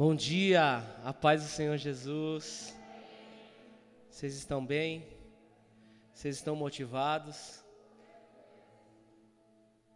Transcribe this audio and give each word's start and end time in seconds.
Bom 0.00 0.14
dia, 0.14 0.78
a 1.04 1.12
paz 1.12 1.42
do 1.42 1.48
Senhor 1.50 1.76
Jesus. 1.76 2.74
Vocês 4.08 4.34
estão 4.34 4.64
bem? 4.64 5.06
Vocês 6.14 6.36
estão 6.36 6.56
motivados? 6.56 7.62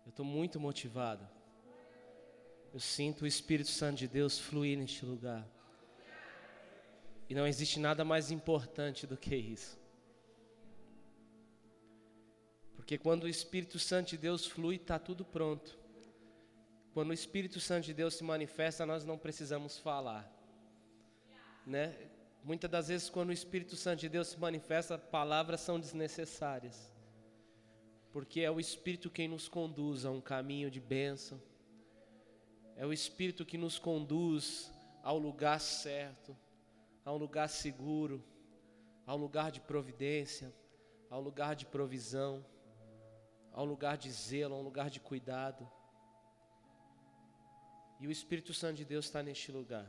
Eu 0.04 0.11
estou 0.11 0.26
muito 0.26 0.61
motivado. 0.61 1.26
Eu 2.70 2.80
sinto 2.80 3.22
o 3.22 3.26
Espírito 3.26 3.70
Santo 3.70 3.96
de 3.96 4.06
Deus 4.06 4.38
fluir 4.38 4.76
neste 4.76 5.06
lugar. 5.06 5.48
E 7.29 7.35
não 7.35 7.46
existe 7.46 7.81
nada 7.81 8.05
mais 8.05 8.31
importante 8.31 9.07
do 9.07 9.17
que 9.17 9.35
isso. 9.35 9.79
Porque 12.75 12.99
quando 12.99 13.25
o 13.25 13.29
Espírito 13.29 13.79
Santo 13.79 14.11
de 14.11 14.19
Deus 14.19 14.47
flui, 14.47 14.77
está 14.77 14.99
tudo 14.99 15.25
pronto. 15.25 15.79
Quando 16.93 17.11
o 17.11 17.14
Espírito 17.14 17.59
Santo 17.59 17.87
de 17.87 17.95
Deus 17.95 18.14
se 18.14 18.23
manifesta, 18.23 18.85
nós 18.85 19.05
não 19.05 19.17
precisamos 19.17 19.79
falar. 19.79 20.31
Né? 21.67 21.97
Muitas 22.43 22.71
das 22.71 22.89
vezes, 22.89 23.09
quando 23.09 23.31
o 23.31 23.33
Espírito 23.33 23.75
Santo 23.75 24.00
de 24.00 24.09
Deus 24.09 24.29
se 24.29 24.39
manifesta, 24.39 24.99
palavras 24.99 25.63
são 25.63 25.81
desnecessárias. 25.81 26.93
Porque 28.13 28.43
é 28.43 28.50
o 28.50 28.61
Espírito 28.61 29.11
quem 29.11 29.29
nos 29.29 29.49
conduz 29.49 30.05
a 30.05 30.11
um 30.11 30.21
caminho 30.21 30.71
de 30.71 30.79
bênção. 30.79 31.41
É 32.77 32.84
o 32.84 32.92
Espírito 32.92 33.47
que 33.47 33.56
nos 33.56 33.78
conduz 33.78 34.70
ao 35.03 35.19
lugar 35.19 35.59
certo, 35.59 36.36
a 37.05 37.12
um 37.12 37.17
lugar 37.17 37.48
seguro, 37.48 38.25
a 39.06 39.14
um 39.14 39.19
lugar 39.19 39.50
de 39.50 39.60
providência, 39.60 40.52
a 41.10 41.19
um 41.19 41.20
lugar 41.20 41.55
de 41.55 41.66
provisão, 41.66 42.44
a 43.52 43.62
um 43.62 43.66
lugar 43.66 43.97
de 43.97 44.10
zelo, 44.10 44.55
a 44.55 44.58
um 44.58 44.62
lugar 44.62 44.88
de 44.91 45.00
cuidado. 45.00 45.70
E 48.00 48.06
o 48.06 48.10
Espírito 48.10 48.52
Santo 48.55 48.77
de 48.77 48.84
Deus 48.84 49.05
está 49.05 49.22
neste 49.22 49.52
lugar. 49.52 49.88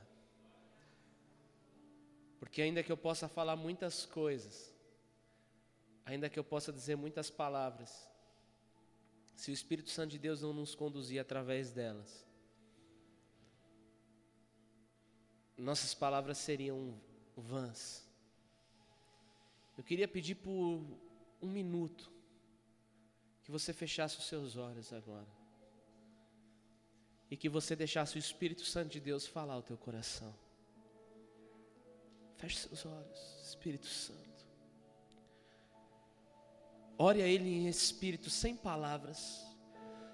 Porque 2.40 2.62
ainda 2.62 2.84
que 2.84 2.92
eu 2.92 2.98
possa 2.98 3.28
falar 3.28 3.56
muitas 3.56 4.06
coisas, 4.06 4.74
ainda 6.06 6.30
que 6.30 6.38
eu 6.38 6.44
possa 6.44 6.72
dizer 6.72 6.96
muitas 6.96 7.30
palavras, 7.30 8.08
se 9.36 9.52
o 9.52 9.54
Espírito 9.54 9.90
Santo 9.90 10.12
de 10.12 10.20
Deus 10.20 10.42
não 10.42 10.54
nos 10.54 10.76
conduzir 10.76 11.20
através 11.20 11.72
delas, 11.72 12.26
nossas 15.58 15.94
palavras 15.94 16.38
seriam 16.38 17.00
vãs. 17.36 18.06
Eu 19.78 19.84
queria 19.84 20.08
pedir 20.08 20.36
por 20.36 20.84
um 21.42 21.48
minuto 21.48 22.12
que 23.44 23.52
você 23.52 23.74
fechasse 23.74 24.18
os 24.18 24.26
seus 24.26 24.56
olhos 24.58 24.92
agora 24.92 25.28
e 27.30 27.38
que 27.38 27.50
você 27.50 27.76
deixasse 27.76 28.18
o 28.18 28.20
Espírito 28.20 28.64
Santo 28.64 28.90
de 28.90 29.00
Deus 29.00 29.26
falar 29.28 29.54
ao 29.54 29.64
teu 29.64 29.78
coração. 29.78 30.34
Feche 32.38 32.58
seus 32.58 32.86
olhos, 32.86 33.42
Espírito 33.44 33.88
Santo. 33.88 34.46
Ore 36.98 37.22
a 37.22 37.28
Ele 37.28 37.50
em 37.50 37.68
espírito, 37.68 38.30
sem 38.30 38.56
palavras. 38.56 39.46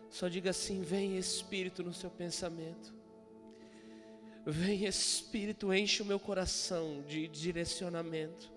Só 0.10 0.28
diga 0.28 0.50
assim: 0.50 0.82
Vem 0.82 1.18
Espírito 1.18 1.84
no 1.84 1.94
seu 1.94 2.10
pensamento. 2.10 3.01
Vem 4.46 4.86
Espírito, 4.86 5.74
enche 5.74 6.02
o 6.02 6.06
meu 6.06 6.20
coração 6.20 7.04
de 7.04 7.28
direcionamento. 7.28 8.52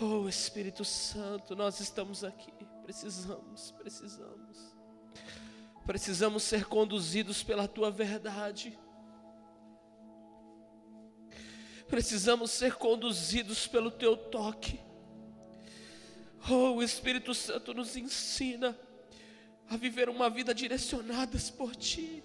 Oh 0.00 0.28
Espírito 0.28 0.84
Santo, 0.84 1.56
nós 1.56 1.80
estamos 1.80 2.22
aqui. 2.22 2.52
Precisamos, 2.82 3.72
precisamos. 3.78 4.76
Precisamos 5.86 6.42
ser 6.42 6.66
conduzidos 6.66 7.42
pela 7.42 7.66
tua 7.66 7.90
verdade. 7.90 8.78
Precisamos 11.88 12.50
ser 12.50 12.74
conduzidos 12.74 13.66
pelo 13.66 13.90
teu 13.90 14.16
toque. 14.16 14.80
Oh, 16.48 16.74
o 16.74 16.82
Espírito 16.82 17.32
Santo 17.32 17.72
nos 17.72 17.96
ensina 17.96 18.76
a 19.68 19.76
viver 19.76 20.08
uma 20.08 20.28
vida 20.28 20.54
direcionadas 20.54 21.50
por 21.50 21.74
ti. 21.74 22.22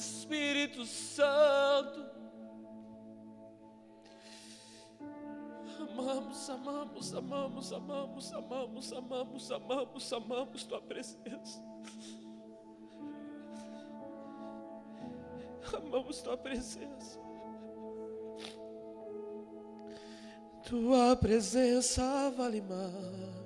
Espírito 0.00 0.86
Santo. 0.86 2.10
Amamos, 5.78 6.48
amamos, 6.48 7.14
amamos, 7.14 7.72
amamos, 7.72 8.32
amamos, 8.32 8.92
amamos, 8.92 9.52
amamos, 9.52 10.12
amamos 10.12 10.64
Tua 10.64 10.80
presença. 10.80 11.62
Amamos 15.74 16.22
Tua 16.22 16.36
presença. 16.38 17.20
Tua 20.66 21.14
presença 21.16 22.30
vale 22.30 22.62
mais. 22.62 23.39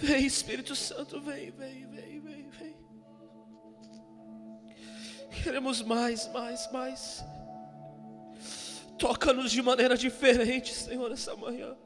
Vem, 0.00 0.26
Espírito 0.26 0.76
Santo, 0.76 1.20
vem, 1.20 1.50
vem, 1.50 1.86
vem, 1.86 2.20
vem, 2.20 2.50
vem. 2.50 2.76
Queremos 5.42 5.82
mais, 5.82 6.28
mais, 6.32 6.70
mais. 6.72 7.24
Toca-nos 8.98 9.50
de 9.50 9.62
maneira 9.62 9.96
diferente, 9.96 10.74
Senhor, 10.74 11.10
essa 11.12 11.34
manhã. 11.36 11.76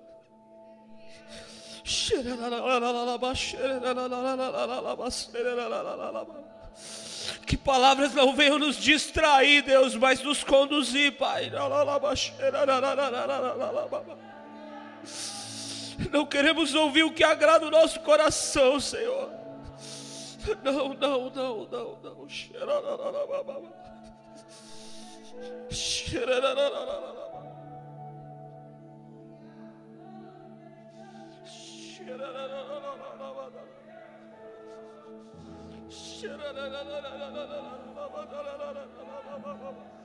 Que 7.47 7.56
palavras 7.56 8.15
não 8.15 8.34
venham 8.34 8.59
nos 8.59 8.77
distrair, 8.77 9.62
Deus, 9.62 9.95
mas 9.95 10.22
nos 10.22 10.43
conduzir, 10.43 11.17
Pai. 11.17 11.51
Não 16.11 16.27
queremos 16.27 16.75
ouvir 16.75 17.03
o 17.05 17.13
que 17.13 17.23
agrada 17.23 17.67
o 17.67 17.71
nosso 17.71 18.01
coração, 18.01 18.81
Senhor. 18.81 19.31
Não, 20.63 20.95
não, 20.95 21.31
não, 21.31 21.67
não, 21.67 21.99
não. 22.01 22.13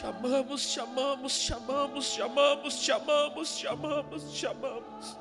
Chamamos, 0.00 0.62
chamamos, 0.72 1.32
chamamos, 1.38 2.14
chamamos, 2.16 2.80
chamamos, 2.82 3.58
chamamos, 3.58 4.32
chamamos. 4.32 5.19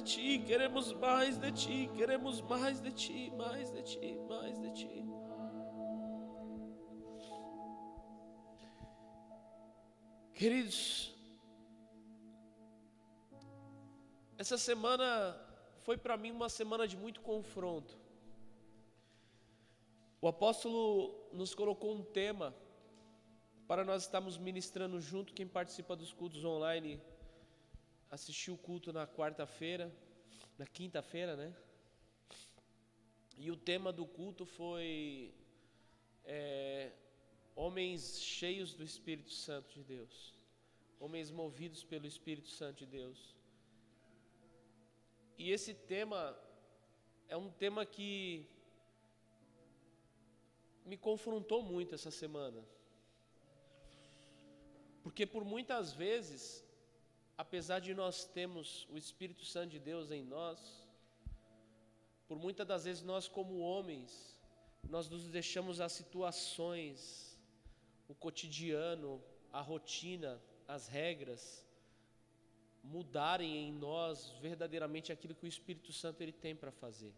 De 0.00 0.12
ti, 0.12 0.38
queremos 0.46 0.92
mais 0.92 1.36
de 1.36 1.52
ti, 1.52 1.90
queremos 1.94 2.40
mais 2.40 2.80
de 2.80 2.92
ti, 2.92 3.30
mais 3.36 3.70
de 3.70 3.82
ti, 3.82 4.18
mais 4.28 4.58
de 4.58 4.70
ti. 4.72 5.04
Queridos, 10.32 11.14
essa 14.38 14.56
semana 14.56 15.38
foi 15.80 15.98
para 15.98 16.16
mim 16.16 16.30
uma 16.30 16.48
semana 16.48 16.88
de 16.88 16.96
muito 16.96 17.20
confronto. 17.20 17.98
O 20.22 20.28
apóstolo 20.28 21.28
nos 21.32 21.54
colocou 21.54 21.94
um 21.94 22.02
tema 22.02 22.54
para 23.68 23.84
nós 23.84 24.02
estarmos 24.02 24.38
ministrando 24.38 24.98
junto. 25.00 25.34
Quem 25.34 25.46
participa 25.46 25.94
dos 25.94 26.12
cultos 26.12 26.42
online 26.44 27.00
assistiu 28.10 28.54
o 28.54 28.58
culto 28.58 28.92
na 28.92 29.06
quarta-feira, 29.06 29.90
na 30.58 30.66
quinta-feira, 30.66 31.36
né? 31.36 31.54
E 33.38 33.50
o 33.50 33.56
tema 33.56 33.92
do 33.92 34.04
culto 34.04 34.44
foi 34.44 35.32
é, 36.24 36.92
homens 37.54 38.20
cheios 38.20 38.74
do 38.74 38.84
Espírito 38.84 39.30
Santo 39.30 39.72
de 39.72 39.82
Deus, 39.82 40.34
homens 40.98 41.30
movidos 41.30 41.84
pelo 41.84 42.06
Espírito 42.06 42.48
Santo 42.48 42.78
de 42.78 42.86
Deus. 42.86 43.34
E 45.38 45.50
esse 45.52 45.72
tema 45.72 46.38
é 47.28 47.36
um 47.36 47.50
tema 47.50 47.86
que 47.86 48.46
me 50.84 50.96
confrontou 50.96 51.62
muito 51.62 51.94
essa 51.94 52.10
semana. 52.10 52.62
Porque 55.02 55.24
por 55.24 55.44
muitas 55.44 55.92
vezes, 55.92 56.64
apesar 57.42 57.78
de 57.86 57.92
nós 57.94 58.16
termos 58.26 58.86
o 58.90 58.96
Espírito 58.98 59.44
Santo 59.52 59.70
de 59.70 59.78
Deus 59.78 60.10
em 60.10 60.22
nós, 60.22 60.58
por 62.28 62.38
muitas 62.38 62.66
das 62.66 62.84
vezes 62.84 63.02
nós 63.02 63.26
como 63.36 63.60
homens, 63.60 64.38
nós 64.94 65.08
nos 65.08 65.26
deixamos 65.38 65.80
as 65.80 65.92
situações, 66.00 66.98
o 68.08 68.14
cotidiano, 68.14 69.10
a 69.50 69.62
rotina, 69.62 70.32
as 70.68 70.86
regras 70.86 71.66
mudarem 72.82 73.52
em 73.56 73.72
nós 73.72 74.28
verdadeiramente 74.46 75.10
aquilo 75.10 75.34
que 75.34 75.46
o 75.46 75.54
Espírito 75.54 75.92
Santo 75.94 76.20
ele 76.20 76.32
tem 76.32 76.54
para 76.54 76.70
fazer. 76.70 77.14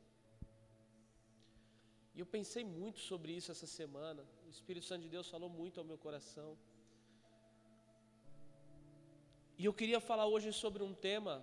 E 2.15 2.21
eu 2.21 2.27
pensei 2.27 2.65
muito 2.65 3.01
sobre 3.01 3.33
isso 3.33 3.51
essa 3.51 3.67
semana. 3.67 4.23
O 4.47 4.51
Espírito 4.51 4.87
Santo 4.87 5.03
de 5.03 5.09
Deus 5.09 5.29
falou 5.29 5.51
muito 5.51 5.81
ao 5.81 5.85
meu 5.85 5.99
coração. 5.99 6.57
E 9.63 9.65
eu 9.65 9.73
queria 9.73 10.01
falar 10.01 10.27
hoje 10.27 10.53
sobre 10.53 10.83
um 10.83 10.93
tema 10.93 11.35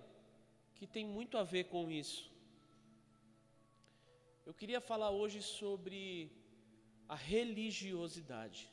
que 0.74 0.86
tem 0.86 1.06
muito 1.06 1.38
a 1.38 1.42
ver 1.42 1.64
com 1.72 1.90
isso. 1.90 2.30
Eu 4.44 4.52
queria 4.52 4.78
falar 4.78 5.08
hoje 5.08 5.40
sobre 5.42 6.30
a 7.08 7.14
religiosidade. 7.14 8.70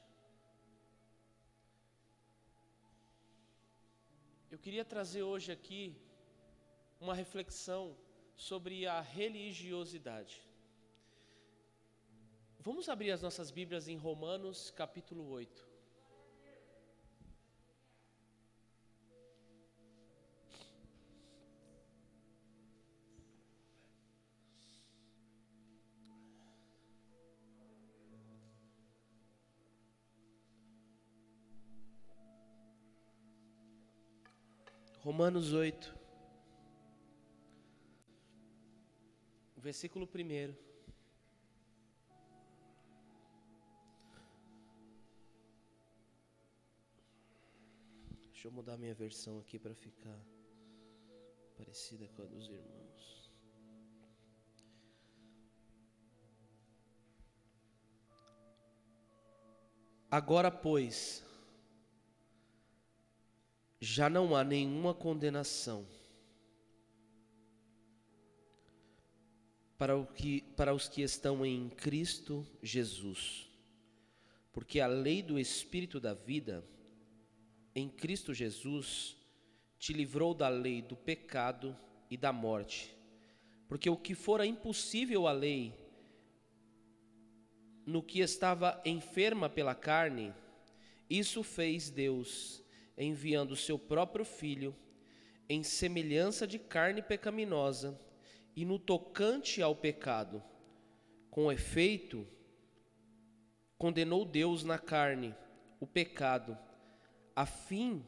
Eu 4.51 4.59
queria 4.59 4.83
trazer 4.83 5.23
hoje 5.23 5.50
aqui 5.50 5.95
uma 7.00 7.15
reflexão 7.15 7.95
sobre 8.35 8.85
a 8.85 9.00
religiosidade. 9.00 10.45
Vamos 12.59 12.89
abrir 12.89 13.11
as 13.11 13.21
nossas 13.21 13.50
Bíblias 13.50 13.88
em 13.88 13.95
Romanos 13.95 14.71
capítulo 14.71 15.29
8. 15.29 15.76
Romanos 35.17 35.51
8, 35.51 35.97
versículo 39.57 40.05
1. 40.05 40.53
Deixa 48.25 48.47
eu 48.47 48.51
mudar 48.51 48.77
minha 48.77 48.93
versão 48.93 49.39
aqui 49.39 49.57
para 49.57 49.73
ficar 49.73 50.23
parecida 51.55 52.07
com 52.09 52.21
a 52.21 52.25
dos 52.25 52.47
irmãos. 52.47 53.31
Agora, 60.11 60.51
pois, 60.51 61.26
já 63.79 64.09
não 64.09 64.35
há 64.35 64.44
nenhuma 64.44 64.94
condenação 64.94 65.85
para, 69.77 69.95
o 69.95 70.06
que, 70.06 70.41
para 70.56 70.74
os 70.74 70.88
que 70.89 71.01
estão 71.01 71.45
em 71.45 71.69
Cristo 71.69 72.45
Jesus, 72.62 73.47
porque 74.51 74.79
a 74.79 74.88
lei 74.88 75.21
do 75.21 75.38
Espírito 75.38 76.00
da 76.00 76.13
vida 76.13 76.63
em 77.75 77.88
Cristo 77.88 78.33
Jesus 78.33 79.15
te 79.77 79.94
livrou 79.94 80.33
da 80.33 80.50
lei 80.50 80.81
do 80.81 80.95
pecado 80.95 81.77
e 82.09 82.18
da 82.18 82.33
morte. 82.33 82.95
Porque 83.68 83.89
o 83.89 83.97
que 83.97 84.15
fora 84.15 84.45
impossível 84.45 85.27
à 85.27 85.31
lei, 85.31 85.74
no 87.85 88.01
que 88.01 88.19
estava 88.19 88.81
enferma 88.83 89.47
pela 89.47 89.75
carne, 89.75 90.33
isso 91.07 91.44
fez 91.44 91.89
Deus, 91.91 92.63
enviando 92.97 93.51
o 93.51 93.55
seu 93.55 93.77
próprio 93.77 94.25
Filho, 94.25 94.75
em 95.47 95.63
semelhança 95.63 96.47
de 96.47 96.57
carne 96.57 97.01
pecaminosa, 97.01 97.99
e 98.55 98.65
no 98.65 98.79
tocante 98.79 99.61
ao 99.61 99.75
pecado. 99.75 100.44
Com 101.29 101.51
efeito, 101.51 102.27
condenou 103.77 104.25
Deus 104.25 104.63
na 104.63 104.79
carne 104.79 105.35
o 105.79 105.85
pecado, 105.85 106.57
a 107.35 107.45
fim 107.45 108.03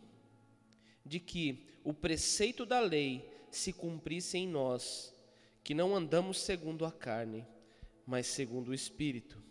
de 1.05 1.19
que 1.19 1.67
o 1.83 1.93
preceito 1.93 2.65
da 2.65 2.79
lei 2.79 3.29
se 3.51 3.71
cumprisse 3.71 4.37
em 4.37 4.47
nós, 4.47 5.13
que 5.63 5.75
não 5.75 5.95
andamos 5.95 6.39
segundo 6.39 6.83
a 6.83 6.91
carne, 6.91 7.45
mas 8.05 8.25
segundo 8.25 8.69
o 8.69 8.73
Espírito. 8.73 9.41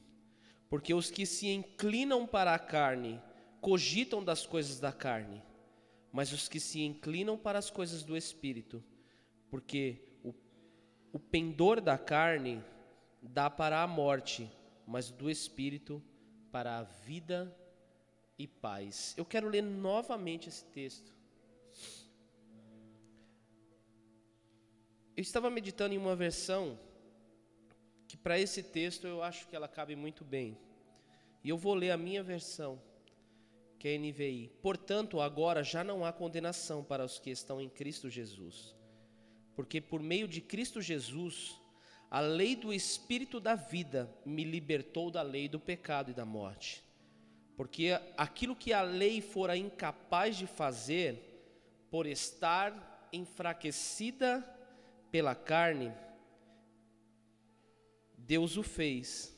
Porque 0.68 0.92
os 0.92 1.10
que 1.10 1.24
se 1.24 1.48
inclinam 1.48 2.26
para 2.26 2.54
a 2.54 2.58
carne 2.58 3.20
cogitam 3.60 4.22
das 4.22 4.46
coisas 4.46 4.78
da 4.78 4.92
carne, 4.92 5.42
mas 6.12 6.32
os 6.32 6.48
que 6.48 6.60
se 6.60 6.80
inclinam 6.80 7.36
para 7.36 7.58
as 7.58 7.70
coisas 7.70 8.02
do 8.02 8.16
Espírito, 8.16 8.82
porque 9.50 10.02
o, 10.22 10.34
o 11.12 11.18
pendor 11.18 11.80
da 11.80 11.98
carne 11.98 12.62
dá 13.22 13.50
para 13.50 13.82
a 13.82 13.86
morte, 13.86 14.50
mas 14.86 15.10
do 15.10 15.30
Espírito 15.30 16.02
para 16.50 16.78
a 16.78 16.82
vida 16.82 17.54
e 18.38 18.46
paz. 18.46 19.14
Eu 19.16 19.24
quero 19.24 19.48
ler 19.48 19.62
novamente 19.62 20.48
esse 20.48 20.64
texto. 20.66 21.12
Eu 25.16 25.22
estava 25.22 25.50
meditando 25.50 25.94
em 25.94 25.98
uma 25.98 26.14
versão 26.14 26.78
que 28.06 28.16
para 28.16 28.38
esse 28.38 28.62
texto 28.62 29.06
eu 29.06 29.22
acho 29.22 29.48
que 29.48 29.56
ela 29.56 29.66
cabe 29.66 29.96
muito 29.96 30.24
bem. 30.24 30.56
E 31.42 31.48
eu 31.48 31.58
vou 31.58 31.74
ler 31.74 31.90
a 31.90 31.96
minha 31.96 32.22
versão, 32.22 32.80
que 33.78 33.88
é 33.88 33.94
a 33.94 33.98
NVI. 33.98 34.50
Portanto, 34.60 35.20
agora 35.20 35.62
já 35.62 35.84
não 35.84 36.04
há 36.04 36.12
condenação 36.12 36.82
para 36.82 37.04
os 37.04 37.18
que 37.18 37.30
estão 37.30 37.60
em 37.60 37.68
Cristo 37.68 38.10
Jesus. 38.10 38.74
Porque 39.54 39.80
por 39.80 40.00
meio 40.00 40.26
de 40.26 40.40
Cristo 40.40 40.82
Jesus, 40.82 41.60
a 42.10 42.20
lei 42.20 42.56
do 42.56 42.72
Espírito 42.72 43.38
da 43.38 43.54
vida 43.54 44.10
me 44.24 44.44
libertou 44.44 45.10
da 45.10 45.22
lei 45.22 45.48
do 45.48 45.60
pecado 45.60 46.10
e 46.10 46.14
da 46.14 46.24
morte. 46.24 46.82
Porque 47.56 47.98
aquilo 48.16 48.56
que 48.56 48.72
a 48.72 48.82
lei 48.82 49.20
fora 49.20 49.56
incapaz 49.56 50.36
de 50.36 50.46
fazer, 50.46 51.24
por 51.90 52.06
estar 52.06 53.08
enfraquecida 53.12 54.44
pela 55.10 55.34
carne, 55.34 55.92
Deus 58.16 58.56
o 58.56 58.62
fez, 58.62 59.34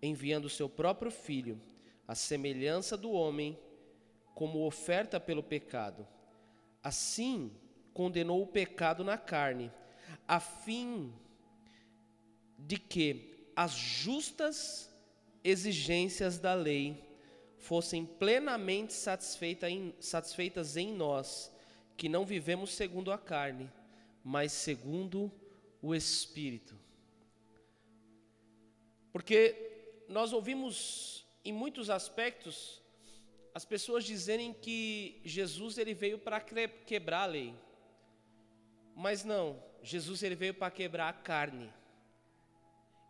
enviando 0.00 0.44
o 0.46 0.50
seu 0.50 0.68
próprio 0.68 1.10
filho, 1.10 1.60
à 2.06 2.14
semelhança 2.14 2.96
do 2.96 3.10
homem, 3.10 3.58
como 4.34 4.66
oferta 4.66 5.18
pelo 5.18 5.42
pecado. 5.42 6.06
Assim, 6.82 7.50
condenou 7.94 8.42
o 8.42 8.46
pecado 8.46 9.02
na 9.02 9.16
carne, 9.16 9.72
a 10.28 10.38
fim 10.38 11.12
de 12.58 12.78
que 12.78 13.50
as 13.56 13.72
justas 13.72 14.94
exigências 15.42 16.38
da 16.38 16.52
lei 16.52 17.02
fossem 17.58 18.04
plenamente 18.04 18.92
satisfeita 18.92 19.68
em, 19.70 19.94
satisfeitas 19.98 20.76
em 20.76 20.92
nós, 20.92 21.52
que 21.96 22.08
não 22.08 22.26
vivemos 22.26 22.72
segundo 22.72 23.10
a 23.10 23.18
carne, 23.18 23.70
mas 24.22 24.52
segundo 24.52 25.32
o 25.80 25.94
Espírito. 25.94 26.78
Porque 29.12 30.04
nós 30.08 30.32
ouvimos 30.32 31.15
em 31.48 31.52
muitos 31.52 31.88
aspectos 31.90 32.82
as 33.54 33.64
pessoas 33.64 34.04
dizerem 34.04 34.52
que 34.52 35.20
Jesus 35.24 35.78
ele 35.78 35.94
veio 35.94 36.18
para 36.18 36.38
quebrar 36.40 37.22
a 37.22 37.26
lei. 37.26 37.54
Mas 38.94 39.24
não, 39.24 39.62
Jesus 39.82 40.22
ele 40.22 40.34
veio 40.34 40.52
para 40.52 40.70
quebrar 40.70 41.08
a 41.08 41.12
carne. 41.12 41.72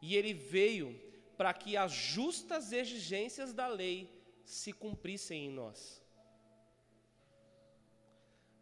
E 0.00 0.14
ele 0.14 0.33
veio 0.33 0.88
para 1.37 1.52
que 1.52 1.76
as 1.76 1.90
justas 1.90 2.73
exigências 2.73 3.52
da 3.52 3.66
lei 3.66 4.09
se 4.45 4.73
cumprissem 4.73 5.47
em 5.47 5.50
nós. 5.50 6.00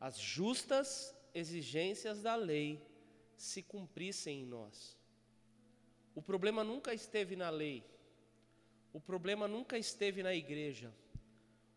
As 0.00 0.19
justas 0.19 1.14
exigências 1.35 2.23
da 2.23 2.35
lei 2.35 2.81
se 3.37 3.62
cumprissem 3.62 4.40
em 4.40 4.47
nós. 4.47 4.97
O 6.14 6.23
problema 6.23 6.64
nunca 6.64 6.95
esteve 6.95 7.37
na 7.37 7.50
lei. 7.50 7.85
O 8.95 9.01
problema 9.01 9.49
nunca 9.49 9.77
esteve 9.77 10.23
na 10.23 10.33
igreja. 10.33 10.95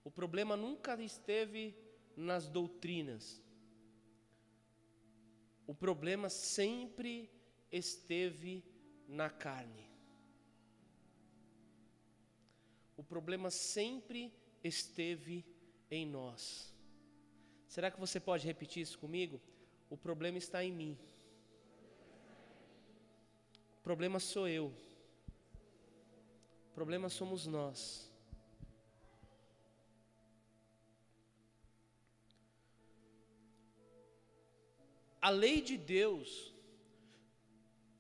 O 0.04 0.12
problema 0.12 0.56
nunca 0.56 0.96
esteve 1.02 1.76
nas 2.16 2.48
doutrinas. 2.48 3.42
O 5.66 5.74
problema 5.74 6.30
sempre 6.30 7.28
esteve 7.72 8.64
na 9.08 9.32
carne. 9.32 9.90
O 12.96 13.04
problema 13.04 13.50
sempre 13.50 14.32
esteve 14.64 15.44
em 15.90 16.06
nós. 16.06 16.72
Será 17.68 17.90
que 17.90 18.00
você 18.00 18.20
pode 18.20 18.46
repetir 18.46 18.84
isso 18.84 19.00
comigo? 19.00 19.42
O 19.90 19.98
problema 19.98 20.38
está 20.38 20.64
em 20.64 20.72
mim. 20.72 20.96
O 23.80 23.82
problema 23.82 24.20
sou 24.20 24.48
eu. 24.48 24.72
Problema 26.78 27.10
somos 27.10 27.48
nós. 27.48 28.08
A 35.20 35.32
lei 35.32 35.60
de 35.60 35.76
Deus 35.76 36.54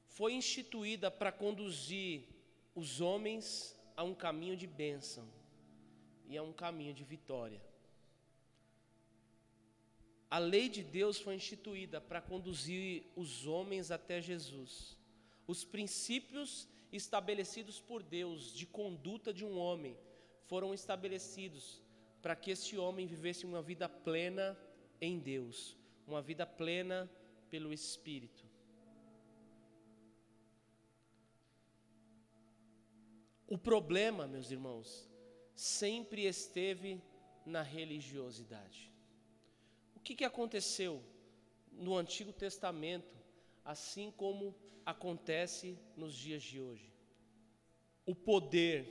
foi 0.09 0.33
instituída 0.33 1.09
para 1.09 1.31
conduzir 1.31 2.27
os 2.75 3.01
homens 3.01 3.75
a 3.95 4.03
um 4.03 4.13
caminho 4.13 4.55
de 4.55 4.67
bênção 4.67 5.27
e 6.27 6.37
a 6.37 6.43
um 6.43 6.53
caminho 6.53 6.93
de 6.93 7.03
vitória. 7.03 7.59
A 10.29 10.37
lei 10.37 10.69
de 10.69 10.83
Deus 10.83 11.19
foi 11.19 11.33
instituída 11.33 11.99
para 11.99 12.21
conduzir 12.21 13.11
os 13.15 13.47
homens 13.47 13.89
até 13.89 14.21
Jesus. 14.21 14.95
Os 15.47 15.63
princípios 15.63 16.67
estabelecidos 16.91 17.79
por 17.79 18.01
Deus 18.01 18.53
de 18.53 18.65
conduta 18.65 19.33
de 19.33 19.45
um 19.45 19.57
homem 19.57 19.97
foram 20.45 20.73
estabelecidos 20.73 21.81
para 22.21 22.35
que 22.35 22.51
esse 22.51 22.77
homem 22.77 23.05
vivesse 23.05 23.45
uma 23.45 23.61
vida 23.61 23.87
plena 23.87 24.57
em 24.99 25.19
Deus, 25.19 25.77
uma 26.05 26.21
vida 26.21 26.45
plena 26.45 27.09
pelo 27.49 27.73
Espírito. 27.73 28.45
O 33.47 33.57
problema, 33.57 34.27
meus 34.27 34.51
irmãos, 34.51 35.09
sempre 35.55 36.25
esteve 36.25 37.01
na 37.45 37.61
religiosidade. 37.61 38.93
O 39.95 39.99
que, 40.01 40.15
que 40.15 40.25
aconteceu 40.25 41.01
no 41.71 41.95
Antigo 41.95 42.33
Testamento, 42.33 43.16
assim 43.73 44.09
como 44.11 44.55
acontece 44.85 45.77
nos 45.97 46.13
dias 46.15 46.41
de 46.41 46.61
hoje? 46.61 46.89
O 48.05 48.15
poder, 48.15 48.81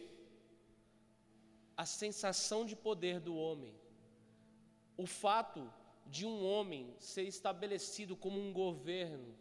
a 1.74 1.86
sensação 1.86 2.66
de 2.66 2.76
poder 2.76 3.18
do 3.18 3.34
homem, 3.34 3.74
o 4.98 5.06
fato 5.06 5.72
de 6.06 6.26
um 6.26 6.44
homem 6.44 6.94
ser 6.98 7.22
estabelecido 7.22 8.14
como 8.14 8.38
um 8.38 8.52
governo, 8.52 9.34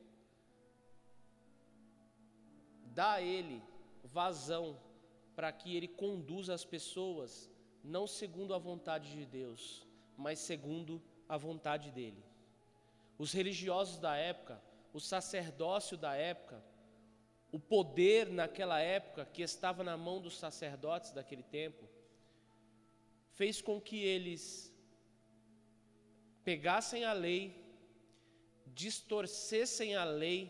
dá 2.85 3.15
a 3.15 3.21
ele 3.21 3.61
vazão 4.05 4.79
para 5.35 5.51
que 5.51 5.75
ele 5.75 5.89
conduza 5.89 6.53
as 6.53 6.63
pessoas 6.63 7.51
não 7.83 8.07
segundo 8.07 8.53
a 8.53 8.57
vontade 8.57 9.11
de 9.11 9.25
Deus, 9.25 9.85
mas 10.15 10.39
segundo 10.39 11.03
a 11.27 11.35
vontade 11.35 11.91
dele. 11.91 12.23
Os 13.17 13.33
religiosos 13.33 13.97
da 13.97 14.15
época, 14.15 14.61
o 14.95 14.99
sacerdócio 15.01 15.97
da 15.97 16.15
época, 16.15 16.63
o 17.51 17.59
poder 17.59 18.29
naquela 18.29 18.79
época 18.79 19.25
que 19.25 19.41
estava 19.41 19.83
na 19.83 19.97
mão 19.97 20.21
dos 20.21 20.37
sacerdotes 20.39 21.11
daquele 21.11 21.43
tempo, 21.43 21.83
fez 23.33 23.61
com 23.61 23.81
que 23.81 23.97
eles 24.01 24.73
pegassem 26.45 27.03
a 27.03 27.11
lei, 27.11 27.61
distorcessem 28.67 29.97
a 29.97 30.05
lei, 30.05 30.49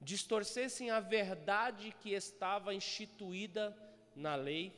distorcessem 0.00 0.88
a 0.88 0.98
verdade 0.98 1.94
que 2.00 2.14
estava 2.14 2.74
instituída 2.74 3.76
na 4.16 4.36
lei, 4.36 4.74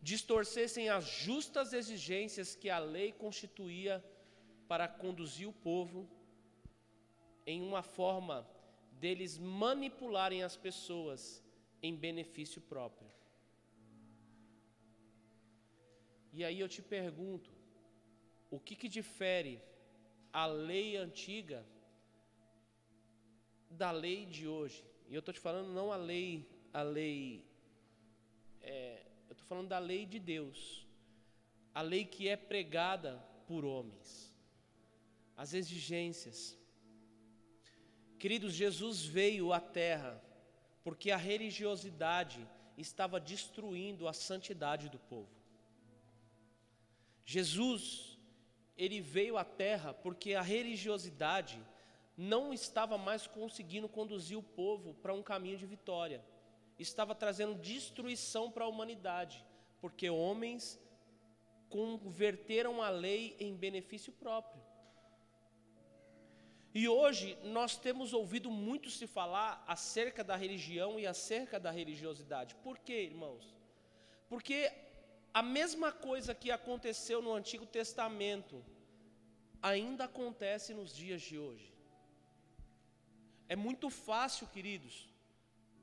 distorcessem 0.00 0.88
as 0.88 1.04
justas 1.04 1.74
exigências 1.74 2.56
que 2.56 2.70
a 2.70 2.78
lei 2.78 3.12
constituía 3.12 4.02
para 4.66 4.88
conduzir 4.88 5.46
o 5.46 5.52
povo 5.52 6.08
em 7.46 7.62
uma 7.62 7.82
forma 7.82 8.48
deles 8.92 9.38
manipularem 9.38 10.42
as 10.42 10.56
pessoas 10.56 11.42
em 11.82 11.94
benefício 11.94 12.60
próprio. 12.60 13.10
E 16.32 16.44
aí 16.44 16.58
eu 16.58 16.68
te 16.68 16.82
pergunto, 16.82 17.50
o 18.50 18.58
que, 18.58 18.74
que 18.74 18.88
difere 18.88 19.62
a 20.32 20.46
lei 20.46 20.96
antiga 20.96 21.64
da 23.70 23.90
lei 23.90 24.26
de 24.26 24.48
hoje? 24.48 24.84
E 25.08 25.14
eu 25.14 25.20
estou 25.20 25.34
te 25.34 25.40
falando 25.40 25.72
não 25.72 25.92
a 25.92 25.96
lei, 25.96 26.48
a 26.72 26.82
lei 26.82 27.44
é, 28.60 29.02
eu 29.28 29.32
estou 29.32 29.46
falando 29.46 29.68
da 29.68 29.78
lei 29.78 30.06
de 30.06 30.18
Deus, 30.18 30.86
a 31.74 31.82
lei 31.82 32.04
que 32.04 32.28
é 32.28 32.36
pregada 32.36 33.18
por 33.46 33.64
homens, 33.64 34.34
as 35.36 35.52
exigências. 35.52 36.58
Queridos, 38.24 38.54
Jesus 38.54 39.04
veio 39.04 39.52
à 39.52 39.60
terra 39.60 40.18
porque 40.82 41.10
a 41.10 41.16
religiosidade 41.18 42.48
estava 42.78 43.20
destruindo 43.20 44.08
a 44.08 44.14
santidade 44.14 44.88
do 44.88 44.98
povo. 44.98 45.28
Jesus, 47.22 48.18
ele 48.78 48.98
veio 49.02 49.36
à 49.36 49.44
terra 49.44 49.92
porque 49.92 50.32
a 50.32 50.40
religiosidade 50.40 51.60
não 52.16 52.50
estava 52.50 52.96
mais 52.96 53.26
conseguindo 53.26 53.90
conduzir 53.90 54.38
o 54.38 54.42
povo 54.42 54.94
para 55.02 55.12
um 55.12 55.22
caminho 55.22 55.58
de 55.58 55.66
vitória 55.66 56.24
estava 56.78 57.14
trazendo 57.14 57.60
destruição 57.60 58.50
para 58.50 58.64
a 58.64 58.68
humanidade, 58.68 59.44
porque 59.82 60.08
homens 60.08 60.80
converteram 61.68 62.82
a 62.82 62.88
lei 62.88 63.36
em 63.38 63.54
benefício 63.54 64.12
próprio. 64.14 64.73
E 66.74 66.88
hoje 66.88 67.38
nós 67.44 67.76
temos 67.76 68.12
ouvido 68.12 68.50
muito 68.50 68.90
se 68.90 69.06
falar 69.06 69.64
acerca 69.74 70.24
da 70.24 70.34
religião 70.34 70.98
e 70.98 71.06
acerca 71.06 71.60
da 71.60 71.70
religiosidade. 71.70 72.56
Por 72.56 72.78
quê, 72.78 73.02
irmãos? 73.02 73.54
Porque 74.28 74.72
a 75.32 75.40
mesma 75.40 75.92
coisa 75.92 76.34
que 76.34 76.50
aconteceu 76.50 77.22
no 77.22 77.32
Antigo 77.32 77.64
Testamento 77.64 78.64
ainda 79.62 80.04
acontece 80.04 80.74
nos 80.74 80.92
dias 80.94 81.22
de 81.22 81.38
hoje. 81.38 81.72
É 83.48 83.54
muito 83.54 83.88
fácil, 83.88 84.48
queridos, 84.48 85.08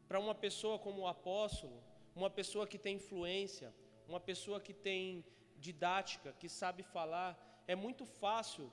para 0.10 0.20
uma 0.20 0.36
pessoa 0.36 0.78
como 0.78 1.04
o 1.04 1.08
apóstolo, 1.08 1.82
uma 2.14 2.30
pessoa 2.30 2.68
que 2.68 2.78
tem 2.78 2.98
influência, 2.98 3.74
uma 4.10 4.20
pessoa 4.20 4.60
que 4.60 4.74
tem 4.74 5.24
didática, 5.58 6.34
que 6.34 6.50
sabe 6.50 6.84
falar, 6.84 7.32
é 7.66 7.76
muito 7.76 8.06
fácil 8.06 8.70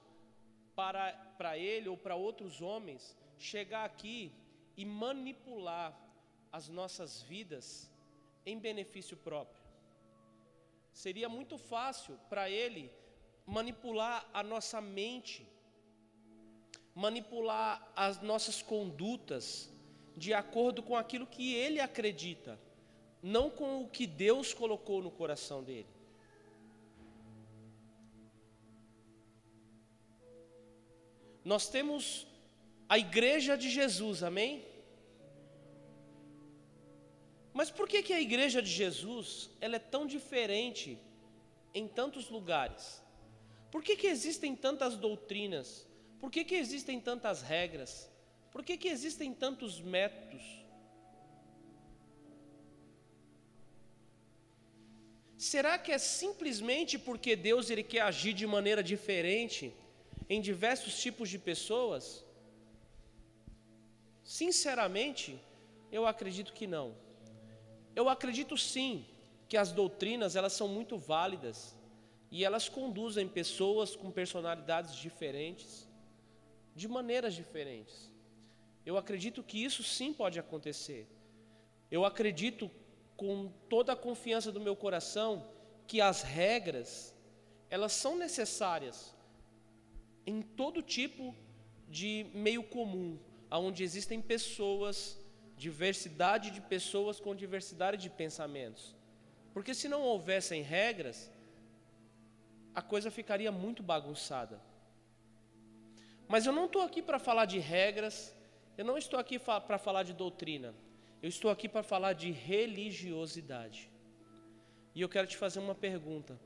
para, 0.79 1.13
para 1.37 1.59
ele 1.59 1.89
ou 1.89 1.97
para 1.97 2.15
outros 2.15 2.61
homens 2.61 3.17
chegar 3.37 3.85
aqui 3.85 4.31
e 4.77 4.85
manipular 4.85 5.93
as 6.53 6.69
nossas 6.69 7.21
vidas 7.23 7.91
em 8.47 8.57
benefício 8.57 9.17
próprio. 9.17 9.61
Seria 10.93 11.29
muito 11.29 11.59
fácil 11.59 12.17
para 12.31 12.49
ele 12.49 12.93
manipular 13.45 14.25
a 14.33 14.45
nossa 14.45 14.81
mente, 14.81 15.45
manipular 16.95 17.91
as 17.97 18.21
nossas 18.23 18.63
condutas, 18.63 19.69
de 20.17 20.33
acordo 20.33 20.81
com 20.81 20.95
aquilo 20.95 21.27
que 21.27 21.55
ele 21.55 21.81
acredita, 21.81 22.57
não 23.21 23.51
com 23.51 23.83
o 23.83 23.89
que 23.89 24.07
Deus 24.07 24.55
colocou 24.55 25.03
no 25.03 25.11
coração 25.11 25.61
dele. 25.61 25.98
Nós 31.51 31.67
temos 31.67 32.27
a 32.95 32.97
igreja 32.99 33.57
de 33.57 33.71
Jesus, 33.71 34.23
amém? 34.23 34.53
Mas 37.55 37.71
por 37.71 37.89
que, 37.89 38.03
que 38.03 38.13
a 38.13 38.21
igreja 38.21 38.61
de 38.61 38.73
Jesus 38.81 39.49
ela 39.59 39.77
é 39.77 39.79
tão 39.79 40.07
diferente 40.07 40.99
em 41.73 41.89
tantos 41.89 42.29
lugares? 42.29 43.03
Por 43.71 43.83
que, 43.83 43.97
que 43.97 44.09
existem 44.09 44.55
tantas 44.55 44.95
doutrinas? 45.07 45.87
Por 46.21 46.31
que, 46.31 46.45
que 46.45 46.55
existem 46.55 47.01
tantas 47.01 47.41
regras? 47.41 48.11
Por 48.53 48.63
que, 48.63 48.77
que 48.77 48.89
existem 48.89 49.33
tantos 49.33 49.81
métodos? 49.81 50.45
Será 55.39 55.79
que 55.79 55.93
é 55.93 55.99
simplesmente 55.99 56.99
porque 56.99 57.35
Deus 57.35 57.71
ele 57.71 57.83
quer 57.83 58.03
agir 58.03 58.35
de 58.35 58.47
maneira 58.47 58.83
diferente 58.83 59.75
em 60.29 60.41
diversos 60.41 61.01
tipos 61.01 61.29
de 61.29 61.39
pessoas? 61.39 62.25
Sinceramente, 64.23 65.41
eu 65.91 66.07
acredito 66.07 66.53
que 66.53 66.67
não. 66.67 66.95
Eu 67.97 68.09
acredito 68.09 68.57
sim 68.57 69.07
que 69.49 69.57
as 69.57 69.73
doutrinas 69.73 70.37
elas 70.37 70.53
são 70.53 70.69
muito 70.69 70.99
válidas 70.99 71.77
e 72.31 72.45
elas 72.45 72.69
conduzem 72.69 73.27
pessoas 73.27 73.97
com 73.97 74.11
personalidades 74.11 74.95
diferentes 74.95 75.89
de 76.75 76.87
maneiras 76.87 77.35
diferentes. 77.35 78.13
Eu 78.85 78.97
acredito 78.97 79.43
que 79.43 79.65
isso 79.65 79.83
sim 79.83 80.13
pode 80.13 80.39
acontecer. 80.39 81.09
Eu 81.91 82.05
acredito 82.05 82.71
com 83.17 83.51
toda 83.69 83.95
a 83.95 83.97
confiança 83.97 84.53
do 84.53 84.61
meu 84.61 84.77
coração 84.77 85.51
que 85.87 86.01
as 86.01 86.23
regras 86.23 87.15
elas 87.71 87.93
são 87.93 88.17
necessárias 88.17 89.15
em 90.29 90.43
todo 90.43 90.83
tipo 90.83 91.35
de 91.89 92.27
meio 92.35 92.63
comum, 92.63 93.19
onde 93.51 93.83
existem 93.83 94.21
pessoas, 94.21 95.19
diversidade 95.57 96.51
de 96.51 96.61
pessoas 96.61 97.19
com 97.19 97.35
diversidade 97.35 98.03
de 98.03 98.11
pensamentos. 98.11 98.95
Porque 99.55 99.73
se 99.73 99.89
não 99.89 100.03
houvessem 100.03 100.61
regras, 100.61 101.33
a 102.75 102.83
coisa 102.83 103.11
ficaria 103.11 103.51
muito 103.51 103.83
bagunçada. 103.83 104.61
Mas 106.33 106.45
eu 106.45 106.53
não 106.53 106.67
estou 106.67 106.83
aqui 106.83 107.01
para 107.01 107.19
falar 107.19 107.47
de 107.47 107.59
regras, 107.59 108.17
eu 108.77 108.85
não 108.85 108.99
estou 108.99 109.19
aqui 109.19 109.39
fa 109.39 109.59
para 109.59 109.79
falar 109.79 110.03
de 110.03 110.13
doutrina, 110.13 110.75
eu 111.23 111.29
estou 111.31 111.51
aqui 111.51 111.67
para 111.71 111.83
falar 111.83 112.13
de 112.13 112.31
religiosidade. 112.31 113.91
E 114.95 115.01
eu 115.01 115.09
quero 115.09 115.27
te 115.27 115.39
fazer 115.39 115.59
uma 115.59 115.75
pergunta: 115.75 116.39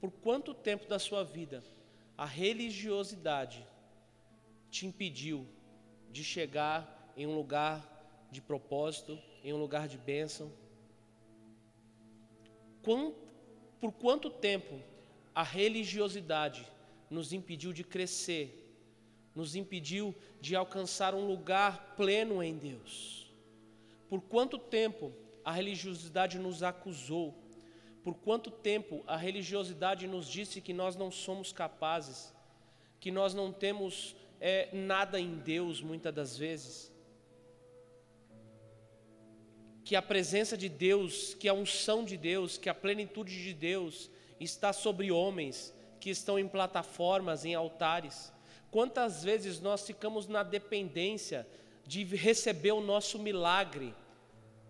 por 0.00 0.10
quanto 0.10 0.52
tempo 0.52 0.88
da 0.88 0.98
sua 0.98 1.22
vida 1.22 1.62
a 2.18 2.26
religiosidade 2.26 3.64
te 4.72 4.86
impediu 4.86 5.46
de 6.10 6.24
chegar 6.24 7.12
em 7.16 7.28
um 7.28 7.34
lugar 7.36 8.28
de 8.28 8.40
propósito, 8.40 9.16
em 9.44 9.52
um 9.52 9.56
lugar 9.56 9.86
de 9.86 9.96
bênção? 9.96 10.52
por 13.80 13.92
quanto 13.92 14.30
tempo 14.30 14.80
a 15.34 15.42
religiosidade 15.42 16.66
nos 17.10 17.32
impediu 17.32 17.72
de 17.72 17.84
crescer, 17.84 18.64
nos 19.34 19.54
impediu 19.54 20.14
de 20.40 20.56
alcançar 20.56 21.14
um 21.14 21.26
lugar 21.26 21.94
pleno 21.96 22.42
em 22.42 22.56
Deus. 22.56 23.30
Por 24.08 24.22
quanto 24.22 24.58
tempo 24.58 25.12
a 25.44 25.52
religiosidade 25.52 26.38
nos 26.38 26.62
acusou? 26.62 27.34
Por 28.08 28.14
quanto 28.14 28.50
tempo 28.50 29.04
a 29.06 29.18
religiosidade 29.18 30.06
nos 30.06 30.26
disse 30.26 30.62
que 30.62 30.72
nós 30.72 30.96
não 30.96 31.10
somos 31.10 31.52
capazes, 31.52 32.32
que 32.98 33.10
nós 33.10 33.34
não 33.34 33.52
temos 33.52 34.16
é, 34.40 34.70
nada 34.72 35.20
em 35.20 35.34
Deus, 35.34 35.82
muitas 35.82 36.14
das 36.14 36.34
vezes? 36.34 36.90
Que 39.84 39.94
a 39.94 40.00
presença 40.00 40.56
de 40.56 40.70
Deus, 40.70 41.34
que 41.34 41.50
a 41.50 41.52
unção 41.52 42.02
de 42.02 42.16
Deus, 42.16 42.56
que 42.56 42.70
a 42.70 42.74
plenitude 42.74 43.42
de 43.42 43.52
Deus 43.52 44.10
está 44.40 44.72
sobre 44.72 45.12
homens 45.12 45.74
que 46.00 46.08
estão 46.08 46.38
em 46.38 46.48
plataformas, 46.48 47.44
em 47.44 47.54
altares. 47.54 48.32
Quantas 48.70 49.22
vezes 49.22 49.60
nós 49.60 49.86
ficamos 49.86 50.26
na 50.26 50.42
dependência 50.42 51.46
de 51.86 52.04
receber 52.04 52.72
o 52.72 52.80
nosso 52.80 53.18
milagre 53.18 53.94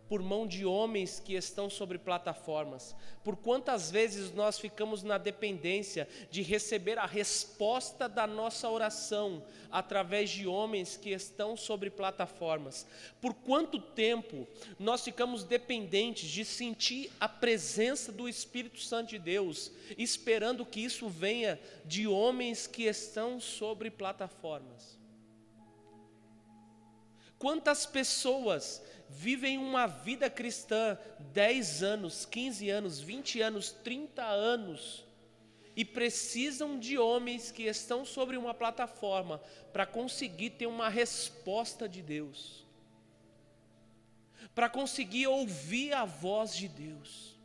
por 0.09 0.23
mão 0.23 0.47
de 0.47 0.65
homens 0.65 1.21
que 1.21 1.35
estão 1.35 1.69
sobre 1.69 1.99
plataformas. 1.99 2.97
Por 3.23 3.37
quantas 3.37 3.91
vezes 3.91 4.33
nós 4.33 4.59
ficamos 4.59 5.03
na 5.03 5.19
dependência 5.19 6.09
de 6.31 6.41
receber 6.43 6.99
a 6.99 7.05
resposta 7.05 8.09
da 8.09 8.27
nossa 8.27 8.69
oração 8.71 9.45
através 9.71 10.31
de 10.31 10.47
homens 10.47 10.97
que 10.97 11.11
estão 11.11 11.57
sobre 11.57 11.91
plataformas? 11.91 12.87
Por 13.21 13.35
quanto 13.35 13.79
tempo 13.79 14.49
nós 14.79 15.05
ficamos 15.05 15.45
dependentes 15.45 16.31
de 16.31 16.45
sentir 16.45 17.13
a 17.21 17.29
presença 17.29 18.11
do 18.11 18.29
Espírito 18.29 18.81
Santo 18.81 19.11
de 19.11 19.19
Deus, 19.19 19.71
esperando 19.99 20.65
que 20.65 20.81
isso 20.81 21.09
venha 21.09 21.61
de 21.85 22.07
homens 22.07 22.67
que 22.67 22.85
estão 22.85 23.39
sobre 23.39 23.91
plataformas? 23.91 24.99
Quantas 27.39 27.87
pessoas 27.87 28.83
vivem 29.09 29.59
uma 29.59 29.87
vida 29.87 30.29
cristã 30.29 30.99
10 31.33 31.83
anos, 31.83 32.27
15 32.27 32.71
anos, 32.71 33.01
20 33.01 33.41
anos, 33.41 33.71
30 33.71 34.23
anos 34.25 35.09
e 35.79 35.85
precisam 35.85 36.77
de 36.77 36.99
homens 36.99 37.53
que 37.53 37.63
estão 37.63 38.05
sobre 38.05 38.37
uma 38.37 38.53
plataforma 38.53 39.41
para 39.73 39.87
conseguir 39.87 40.51
ter 40.51 40.67
uma 40.67 40.89
resposta 40.89 41.89
de 41.89 42.03
Deus, 42.03 42.67
para 44.57 44.69
conseguir 44.69 45.29
ouvir 45.29 45.93
a 45.93 46.05
voz 46.05 46.57
de 46.57 46.67
Deus, 46.67 47.39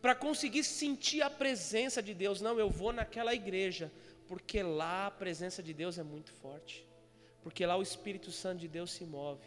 para 0.00 0.14
conseguir 0.14 0.64
sentir 0.64 1.20
a 1.20 1.28
presença 1.28 2.02
de 2.02 2.14
Deus. 2.14 2.40
Não, 2.40 2.58
eu 2.58 2.70
vou 2.70 2.94
naquela 2.94 3.34
igreja, 3.34 3.92
porque 4.26 4.62
lá 4.62 5.08
a 5.08 5.10
presença 5.10 5.62
de 5.62 5.74
Deus 5.74 5.98
é 5.98 6.02
muito 6.02 6.32
forte, 6.32 6.86
porque 7.42 7.66
lá 7.66 7.76
o 7.76 7.82
Espírito 7.82 8.32
Santo 8.32 8.60
de 8.60 8.68
Deus 8.68 8.90
se 8.90 9.04
move. 9.04 9.46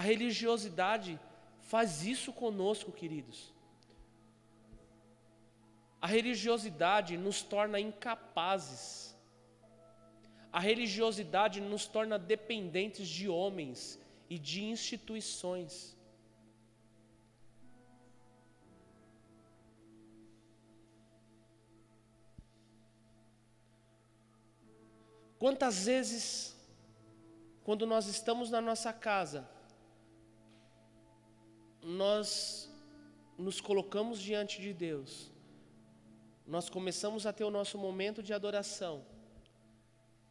A 0.00 0.02
religiosidade 0.02 1.20
faz 1.70 2.06
isso 2.06 2.32
conosco, 2.32 2.90
queridos. 2.90 3.52
A 6.00 6.06
religiosidade 6.06 7.18
nos 7.18 7.42
torna 7.42 7.78
incapazes. 7.78 9.14
A 10.50 10.58
religiosidade 10.58 11.60
nos 11.60 11.84
torna 11.86 12.18
dependentes 12.18 13.06
de 13.06 13.28
homens 13.28 14.00
e 14.30 14.38
de 14.38 14.64
instituições. 14.64 15.94
Quantas 25.38 25.84
vezes, 25.84 26.56
quando 27.62 27.86
nós 27.86 28.06
estamos 28.06 28.48
na 28.48 28.62
nossa 28.62 28.94
casa, 28.94 29.59
nós 31.82 32.70
nos 33.38 33.60
colocamos 33.60 34.20
diante 34.20 34.60
de 34.60 34.72
Deus, 34.72 35.30
nós 36.46 36.68
começamos 36.68 37.26
a 37.26 37.32
ter 37.32 37.44
o 37.44 37.50
nosso 37.50 37.78
momento 37.78 38.22
de 38.22 38.32
adoração, 38.32 39.04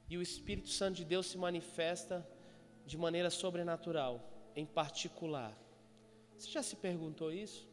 e 0.10 0.18
o 0.18 0.22
Espírito 0.22 0.70
Santo 0.70 0.98
de 0.98 1.06
Deus 1.06 1.28
se 1.28 1.38
manifesta 1.38 2.28
de 2.86 2.98
maneira 2.98 3.30
sobrenatural, 3.30 4.28
em 4.56 4.66
particular. 4.66 5.58
Você 6.36 6.50
já 6.50 6.64
se 6.64 6.76
perguntou 6.76 7.32
isso? 7.32 7.68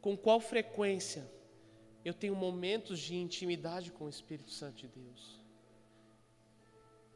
Com 0.00 0.16
qual 0.16 0.38
frequência 0.38 1.28
eu 2.04 2.14
tenho 2.14 2.36
momentos 2.36 3.00
de 3.00 3.16
intimidade 3.16 3.90
com 3.90 4.04
o 4.04 4.08
Espírito 4.08 4.50
Santo 4.50 4.76
de 4.76 4.88
Deus? 4.88 5.40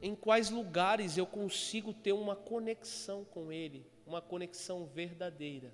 Em 0.01 0.17
quais 0.17 0.51
lugares 0.51 1.17
eu 1.17 1.25
consigo 1.27 1.95
ter 1.95 2.13
uma 2.13 2.35
conexão 2.35 3.25
com 3.25 3.53
Ele? 3.53 3.87
Uma 4.07 4.21
conexão 4.21 4.87
verdadeira. 4.87 5.73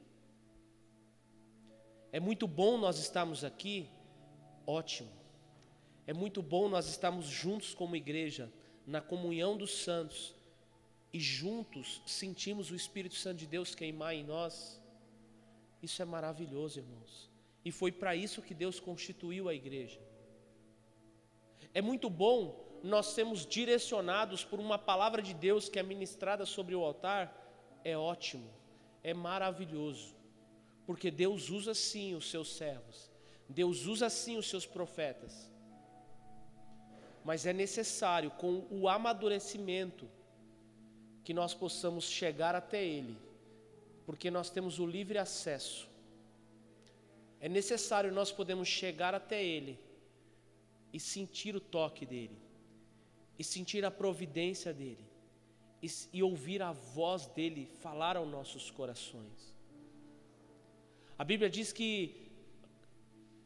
É 2.10 2.18
muito 2.18 2.46
bom 2.46 2.78
nós 2.78 2.98
estarmos 2.98 3.44
aqui, 3.44 3.88
ótimo. 4.66 5.10
É 6.06 6.12
muito 6.12 6.42
bom 6.42 6.68
nós 6.68 6.88
estarmos 6.88 7.26
juntos 7.26 7.74
como 7.74 7.96
igreja, 7.96 8.50
na 8.86 9.00
comunhão 9.00 9.56
dos 9.58 9.82
santos, 9.82 10.34
e 11.12 11.20
juntos 11.20 12.02
sentimos 12.06 12.70
o 12.70 12.74
Espírito 12.74 13.14
Santo 13.14 13.38
de 13.38 13.46
Deus 13.46 13.74
queimar 13.74 14.14
em 14.14 14.24
nós. 14.24 14.80
Isso 15.82 16.00
é 16.00 16.04
maravilhoso, 16.04 16.80
irmãos. 16.80 17.30
E 17.64 17.70
foi 17.70 17.92
para 17.92 18.16
isso 18.16 18.42
que 18.42 18.54
Deus 18.54 18.80
constituiu 18.80 19.48
a 19.48 19.54
igreja. 19.54 20.00
É 21.74 21.82
muito 21.82 22.08
bom 22.08 22.80
nós 22.82 23.06
sermos 23.06 23.44
direcionados 23.44 24.44
por 24.44 24.60
uma 24.60 24.78
palavra 24.78 25.20
de 25.20 25.34
Deus 25.34 25.68
que 25.68 25.78
é 25.78 25.82
ministrada 25.82 26.46
sobre 26.46 26.74
o 26.74 26.82
altar 26.82 27.37
é 27.84 27.96
ótimo, 27.96 28.50
é 29.02 29.14
maravilhoso, 29.14 30.14
porque 30.86 31.10
Deus 31.10 31.50
usa 31.50 31.74
sim 31.74 32.14
os 32.14 32.30
seus 32.30 32.56
servos, 32.56 33.10
Deus 33.48 33.86
usa 33.86 34.08
sim 34.10 34.36
os 34.36 34.48
seus 34.48 34.66
profetas, 34.66 35.50
mas 37.24 37.44
é 37.46 37.52
necessário, 37.52 38.30
com 38.30 38.66
o 38.70 38.88
amadurecimento, 38.88 40.08
que 41.22 41.34
nós 41.34 41.52
possamos 41.52 42.04
chegar 42.04 42.54
até 42.54 42.82
Ele, 42.82 43.16
porque 44.06 44.30
nós 44.30 44.48
temos 44.48 44.78
o 44.78 44.86
livre 44.86 45.18
acesso. 45.18 45.86
É 47.38 47.48
necessário 47.48 48.10
nós 48.10 48.32
podemos 48.32 48.66
chegar 48.66 49.14
até 49.14 49.44
Ele 49.44 49.78
e 50.90 50.98
sentir 50.98 51.54
o 51.54 51.60
toque 51.60 52.06
dEle, 52.06 52.38
e 53.38 53.44
sentir 53.44 53.84
a 53.84 53.90
providência 53.90 54.72
dEle, 54.72 55.06
e, 55.82 55.88
e 56.12 56.22
ouvir 56.22 56.62
a 56.62 56.72
voz 56.72 57.26
dEle 57.26 57.66
falar 57.66 58.16
aos 58.16 58.28
nossos 58.28 58.70
corações. 58.70 59.54
A 61.18 61.24
Bíblia 61.24 61.50
diz 61.50 61.72
que 61.72 62.28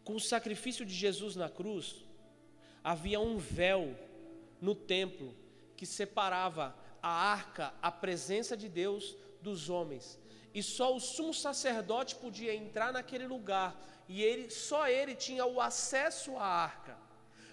com 0.05 0.17
o 0.17 0.21
sacrifício 0.21 0.85
de 0.85 0.95
Jesus 0.95 1.37
na 1.37 1.49
cruz, 1.49 2.05
havia 2.83 3.21
um 3.21 3.39
véu 3.39 3.97
no 4.61 4.75
templo 4.75 5.35
que 5.77 5.87
separava 5.87 6.75
a 7.03 7.09
arca, 7.09 7.73
a 7.81 7.91
presença 7.91 8.57
de 8.57 8.69
Deus, 8.69 9.17
dos 9.41 9.69
homens. 9.69 10.19
E 10.55 10.63
só 10.63 10.95
o 10.95 11.01
sumo 11.01 11.33
sacerdote 11.33 12.17
podia 12.17 12.55
entrar 12.55 12.93
naquele 12.93 13.27
lugar, 13.27 13.81
e 14.09 14.23
ele, 14.23 14.51
só 14.51 14.89
ele 14.89 15.15
tinha 15.15 15.47
o 15.47 15.61
acesso 15.61 16.37
à 16.37 16.45
arca. 16.45 16.99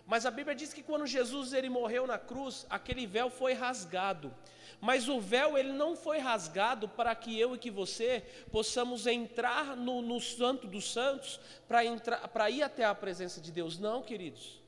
Mas 0.09 0.25
a 0.25 0.31
Bíblia 0.31 0.55
diz 0.55 0.73
que 0.73 0.81
quando 0.81 1.05
Jesus 1.05 1.53
ele 1.53 1.69
morreu 1.69 2.07
na 2.07 2.17
cruz, 2.17 2.65
aquele 2.67 3.05
véu 3.05 3.29
foi 3.29 3.53
rasgado. 3.53 4.33
Mas 4.81 5.07
o 5.07 5.21
véu 5.21 5.55
ele 5.55 5.71
não 5.71 5.95
foi 5.95 6.17
rasgado 6.17 6.89
para 6.89 7.13
que 7.13 7.39
eu 7.39 7.53
e 7.53 7.59
que 7.59 7.69
você 7.69 8.25
possamos 8.51 9.05
entrar 9.05 9.77
no, 9.77 10.01
no 10.01 10.19
Santo 10.19 10.65
dos 10.65 10.91
Santos 10.91 11.39
para 11.67 12.49
ir 12.49 12.63
até 12.63 12.85
a 12.85 12.95
presença 12.95 13.39
de 13.39 13.51
Deus. 13.51 13.77
Não, 13.77 14.01
queridos. 14.01 14.59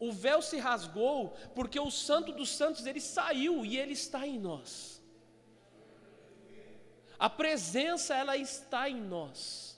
O 0.00 0.10
véu 0.10 0.42
se 0.42 0.58
rasgou 0.58 1.36
porque 1.54 1.78
o 1.78 1.88
Santo 1.88 2.32
dos 2.32 2.48
Santos 2.48 2.84
ele 2.86 3.00
saiu 3.00 3.64
e 3.64 3.78
ele 3.78 3.92
está 3.92 4.26
em 4.26 4.36
nós. 4.36 5.00
A 7.16 7.30
presença 7.30 8.16
ela 8.16 8.36
está 8.36 8.90
em 8.90 9.00
nós. 9.00 9.69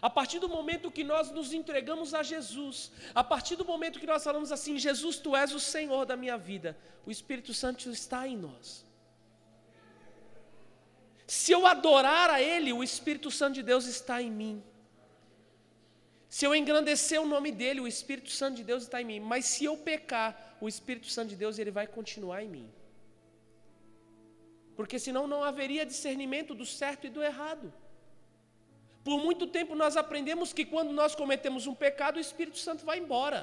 A 0.00 0.10
partir 0.10 0.38
do 0.38 0.48
momento 0.48 0.90
que 0.90 1.04
nós 1.04 1.30
nos 1.30 1.52
entregamos 1.52 2.12
a 2.14 2.22
Jesus, 2.22 2.92
a 3.14 3.24
partir 3.24 3.56
do 3.56 3.64
momento 3.64 3.98
que 3.98 4.06
nós 4.06 4.22
falamos 4.22 4.52
assim, 4.52 4.78
Jesus, 4.78 5.18
tu 5.18 5.34
és 5.34 5.52
o 5.52 5.60
Senhor 5.60 6.04
da 6.04 6.16
minha 6.16 6.36
vida, 6.36 6.76
o 7.06 7.10
Espírito 7.10 7.54
Santo 7.54 7.90
está 7.90 8.28
em 8.28 8.36
nós. 8.36 8.84
Se 11.26 11.50
eu 11.52 11.66
adorar 11.66 12.30
a 12.30 12.40
Ele, 12.40 12.72
o 12.72 12.84
Espírito 12.84 13.30
Santo 13.30 13.54
de 13.54 13.62
Deus 13.62 13.86
está 13.86 14.22
em 14.22 14.30
mim. 14.30 14.62
Se 16.28 16.44
eu 16.46 16.54
engrandecer 16.54 17.20
o 17.20 17.26
nome 17.26 17.50
dele, 17.50 17.80
o 17.80 17.88
Espírito 17.88 18.30
Santo 18.30 18.56
de 18.56 18.64
Deus 18.64 18.82
está 18.84 19.00
em 19.00 19.04
mim. 19.04 19.20
Mas 19.20 19.46
se 19.46 19.64
eu 19.64 19.76
pecar, 19.76 20.56
o 20.60 20.68
Espírito 20.68 21.08
Santo 21.08 21.30
de 21.30 21.36
Deus 21.36 21.58
ele 21.58 21.70
vai 21.70 21.86
continuar 21.86 22.42
em 22.42 22.48
mim. 22.48 22.70
Porque 24.76 24.98
senão 24.98 25.26
não 25.26 25.42
haveria 25.42 25.86
discernimento 25.86 26.54
do 26.54 26.66
certo 26.66 27.06
e 27.06 27.10
do 27.10 27.22
errado. 27.22 27.72
Por 29.06 29.18
muito 29.26 29.44
tempo 29.56 29.72
nós 29.82 29.96
aprendemos 29.96 30.52
que 30.52 30.64
quando 30.72 30.92
nós 31.00 31.14
cometemos 31.20 31.66
um 31.70 31.74
pecado, 31.82 32.16
o 32.16 32.24
Espírito 32.28 32.58
Santo 32.58 32.84
vai 32.84 32.98
embora. 32.98 33.40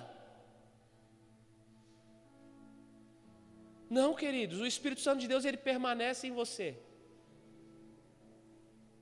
Não, 3.98 4.10
queridos, 4.14 4.60
o 4.60 4.66
Espírito 4.66 5.00
Santo 5.06 5.22
de 5.22 5.28
Deus 5.34 5.46
ele 5.46 5.56
permanece 5.70 6.28
em 6.28 6.34
você. 6.42 6.68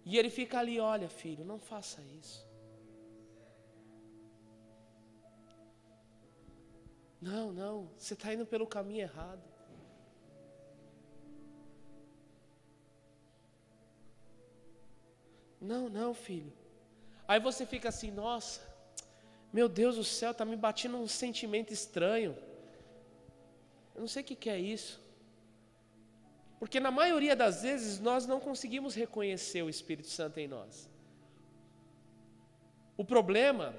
E 0.06 0.20
ele 0.20 0.30
fica 0.30 0.60
ali, 0.60 0.80
olha, 0.80 1.10
filho, 1.10 1.44
não 1.44 1.58
faça 1.58 2.00
isso. 2.20 2.40
Não, 7.20 7.52
não, 7.52 7.76
você 7.98 8.14
está 8.14 8.32
indo 8.36 8.46
pelo 8.46 8.68
caminho 8.68 9.02
errado. 9.02 9.51
Não, 15.62 15.88
não, 15.88 16.14
filho. 16.14 16.52
Aí 17.28 17.40
você 17.40 17.66
fica 17.66 17.90
assim, 17.90 18.10
nossa, 18.10 18.60
meu 19.54 19.70
Deus 19.70 19.96
do 19.96 20.04
céu, 20.04 20.32
está 20.32 20.44
me 20.44 20.56
batendo 20.56 20.98
um 20.98 21.08
sentimento 21.08 21.72
estranho. 21.72 22.36
Eu 23.94 24.02
não 24.02 24.08
sei 24.08 24.24
o 24.24 24.26
que, 24.26 24.36
que 24.36 24.50
é 24.50 24.60
isso. 24.60 25.00
Porque 26.60 26.80
na 26.80 26.92
maioria 26.92 27.36
das 27.36 27.62
vezes 27.62 28.00
nós 28.00 28.26
não 28.26 28.40
conseguimos 28.40 28.96
reconhecer 28.96 29.62
o 29.62 29.70
Espírito 29.70 30.08
Santo 30.08 30.40
em 30.40 30.48
nós. 30.48 30.90
O 32.98 33.06
problema 33.06 33.74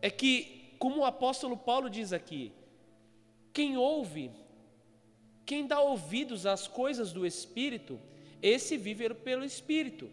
é 0.00 0.10
que, 0.10 0.74
como 0.78 1.00
o 1.00 1.04
apóstolo 1.04 1.56
Paulo 1.56 1.88
diz 1.88 2.12
aqui, 2.12 2.52
quem 3.52 3.76
ouve, 3.76 4.30
quem 5.44 5.66
dá 5.66 5.80
ouvidos 5.80 6.46
às 6.46 6.66
coisas 6.66 7.12
do 7.12 7.26
Espírito, 7.26 8.00
esse 8.40 8.76
vive 8.76 9.14
pelo 9.14 9.44
Espírito. 9.44 10.10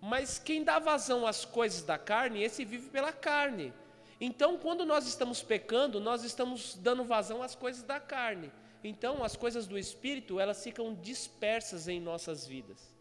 Mas 0.00 0.38
quem 0.38 0.62
dá 0.62 0.78
vazão 0.78 1.26
às 1.26 1.44
coisas 1.44 1.82
da 1.82 1.98
carne, 1.98 2.42
esse 2.42 2.64
vive 2.64 2.88
pela 2.90 3.12
carne. 3.12 3.72
Então, 4.20 4.58
quando 4.58 4.84
nós 4.84 5.06
estamos 5.06 5.42
pecando, 5.42 6.00
nós 6.00 6.24
estamos 6.24 6.74
dando 6.74 7.04
vazão 7.04 7.42
às 7.42 7.54
coisas 7.54 7.82
da 7.82 8.00
carne. 8.00 8.50
Então, 8.82 9.22
as 9.22 9.36
coisas 9.36 9.66
do 9.66 9.78
espírito, 9.78 10.40
elas 10.40 10.62
ficam 10.62 10.94
dispersas 10.94 11.88
em 11.88 12.00
nossas 12.00 12.46
vidas. 12.46 12.94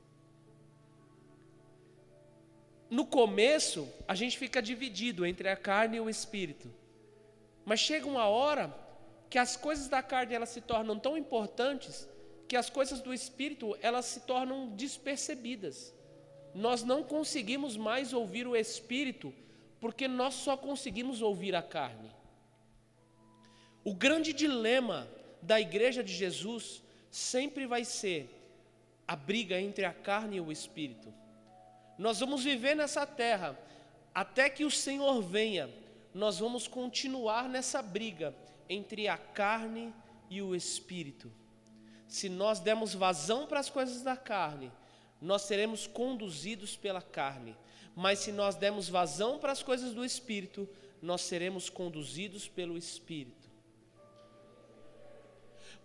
No 2.90 3.06
começo, 3.06 3.88
a 4.08 4.14
gente 4.14 4.38
fica 4.38 4.62
dividido 4.62 5.26
entre 5.26 5.50
a 5.50 5.56
carne 5.56 5.98
e 5.98 6.02
o 6.02 6.10
espírito. 6.10 6.72
Mas 7.64 7.80
chega 7.80 8.06
uma 8.06 8.28
hora 8.28 8.74
que 9.30 9.40
as 9.40 9.58
coisas 9.58 9.88
da 9.88 10.04
carne 10.04 10.36
elas 10.36 10.50
se 10.50 10.62
tornam 10.62 11.00
tão 11.00 11.18
importantes 11.18 12.08
que 12.48 12.56
as 12.56 12.70
coisas 12.70 13.02
do 13.02 13.14
espírito 13.14 13.76
elas 13.82 14.06
se 14.06 14.20
tornam 14.22 14.70
despercebidas. 14.70 15.95
Nós 16.56 16.84
não 16.84 17.04
conseguimos 17.04 17.76
mais 17.76 18.14
ouvir 18.14 18.48
o 18.48 18.56
espírito 18.56 19.34
porque 19.82 20.08
nós 20.08 20.34
só 20.36 20.56
conseguimos 20.56 21.22
ouvir 21.22 21.54
a 21.54 21.62
carne. 21.62 22.10
O 23.84 23.94
grande 23.94 24.32
dilema 24.32 25.06
da 25.42 25.60
igreja 25.60 26.02
de 26.02 26.14
Jesus 26.14 26.82
sempre 27.12 27.68
vai 27.68 27.84
ser 27.84 28.32
a 29.06 29.18
briga 29.18 29.60
entre 29.60 29.84
a 29.84 29.94
carne 29.94 30.38
e 30.38 30.42
o 30.42 30.50
espírito. 30.50 31.14
Nós 31.98 32.22
vamos 32.22 32.46
viver 32.46 32.74
nessa 32.74 33.06
terra 33.06 33.60
até 34.14 34.50
que 34.50 34.64
o 34.64 34.72
Senhor 34.72 35.22
venha. 35.22 35.70
Nós 36.14 36.40
vamos 36.40 36.70
continuar 36.70 37.50
nessa 37.50 37.82
briga 37.82 38.34
entre 38.70 39.10
a 39.10 39.18
carne 39.18 39.94
e 40.30 40.42
o 40.42 40.56
espírito. 40.56 41.30
Se 42.08 42.30
nós 42.30 42.62
demos 42.62 42.94
vazão 42.94 43.46
para 43.46 43.60
as 43.60 43.70
coisas 43.70 44.02
da 44.02 44.16
carne, 44.16 44.72
nós 45.26 45.42
seremos 45.42 45.88
conduzidos 45.88 46.78
pela 46.78 47.02
carne. 47.02 47.56
Mas 47.96 48.20
se 48.20 48.32
nós 48.32 48.56
demos 48.56 48.88
vazão 48.88 49.40
para 49.40 49.52
as 49.52 49.64
coisas 49.64 49.94
do 49.94 50.06
espírito, 50.06 50.70
nós 51.02 51.22
seremos 51.22 51.70
conduzidos 51.70 52.48
pelo 52.48 52.78
espírito. 52.78 53.50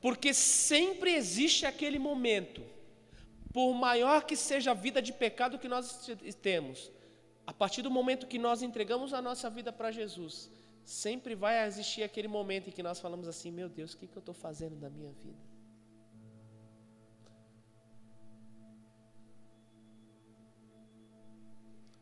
Porque 0.00 0.33
sempre 0.35 1.14
existe 1.14 1.66
aquele 1.66 1.98
momento, 1.98 2.62
por 3.53 3.72
maior 3.74 4.24
que 4.24 4.37
seja 4.37 4.70
a 4.70 4.74
vida 4.74 5.00
de 5.00 5.12
pecado 5.12 5.59
que 5.59 5.68
nós 5.68 6.11
temos, 6.40 6.90
a 7.46 7.53
partir 7.53 7.83
do 7.83 7.90
momento 7.90 8.26
que 8.26 8.38
nós 8.38 8.62
entregamos 8.62 9.12
a 9.12 9.20
nossa 9.20 9.50
vida 9.50 9.72
para 9.72 9.90
Jesus, 9.90 10.50
sempre 10.85 11.35
vai 11.35 11.66
existir 11.66 12.03
aquele 12.03 12.29
momento 12.29 12.68
em 12.68 12.72
que 12.72 12.83
nós 12.83 13.00
falamos 13.00 13.29
assim: 13.29 13.50
meu 13.50 13.68
Deus, 13.68 13.92
o 13.92 13.98
que, 13.98 14.07
que 14.07 14.16
eu 14.16 14.20
estou 14.20 14.35
fazendo 14.35 14.76
da 14.76 14.88
minha 14.88 15.12
vida? 15.12 15.50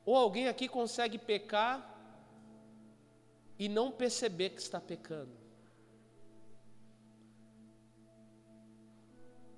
Ou 0.09 0.16
alguém 0.16 0.49
aqui 0.49 0.66
consegue 0.66 1.18
pecar 1.18 1.75
e 3.59 3.68
não 3.68 3.87
perceber 3.92 4.49
que 4.51 4.62
está 4.62 4.81
pecando? 4.81 5.35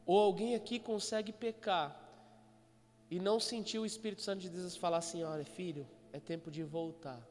Ou 0.05 0.19
alguém 0.19 0.57
aqui 0.57 0.81
consegue 0.81 1.33
pecar 1.33 1.89
e 3.09 3.21
não 3.21 3.39
sentir 3.39 3.79
o 3.79 3.87
Espírito 3.87 4.23
Santo 4.23 4.41
de 4.41 4.51
Deus 4.51 4.77
falar 4.77 4.97
assim: 4.97 5.23
olha, 5.23 5.45
filho, 5.45 5.87
é 6.13 6.19
tempo 6.19 6.51
de 6.51 6.65
voltar. 6.65 7.23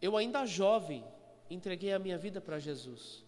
Eu, 0.00 0.16
ainda 0.16 0.46
jovem, 0.46 1.04
entreguei 1.58 1.92
a 1.92 1.98
minha 1.98 2.16
vida 2.16 2.40
para 2.40 2.60
Jesus. 2.60 3.24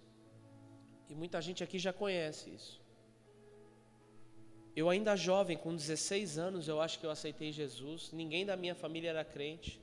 E 1.09 1.15
muita 1.17 1.43
gente 1.43 1.65
aqui 1.65 1.77
já 1.77 1.93
conhece 1.93 2.51
isso. 2.51 2.82
Eu, 4.75 4.89
ainda 4.89 5.15
jovem, 5.15 5.57
com 5.57 5.75
16 5.75 6.39
anos, 6.39 6.67
eu 6.67 6.81
acho 6.81 6.99
que 6.99 7.05
eu 7.05 7.11
aceitei 7.11 7.53
Jesus. 7.53 8.11
Ninguém 8.11 8.47
da 8.47 8.57
minha 8.57 8.75
família 8.75 9.11
era 9.11 9.25
crente. 9.25 9.79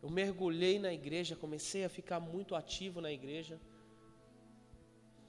Eu 0.00 0.08
mergulhei 0.08 0.78
na 0.78 0.92
igreja, 0.92 1.34
comecei 1.34 1.84
a 1.84 1.88
ficar 1.88 2.20
muito 2.20 2.54
ativo 2.54 3.00
na 3.00 3.10
igreja. 3.10 3.60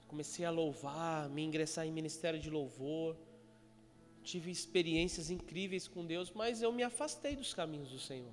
Comecei 0.06 0.44
a 0.44 0.50
louvar, 0.50 1.28
me 1.28 1.42
ingressar 1.42 1.84
em 1.84 1.90
ministério 1.90 2.38
de 2.38 2.48
louvor. 2.48 3.16
Tive 4.22 4.52
experiências 4.52 5.30
incríveis 5.30 5.88
com 5.88 6.06
Deus, 6.06 6.30
mas 6.30 6.62
eu 6.62 6.70
me 6.72 6.84
afastei 6.84 7.34
dos 7.34 7.52
caminhos 7.52 7.90
do 7.90 7.98
Senhor. 7.98 8.32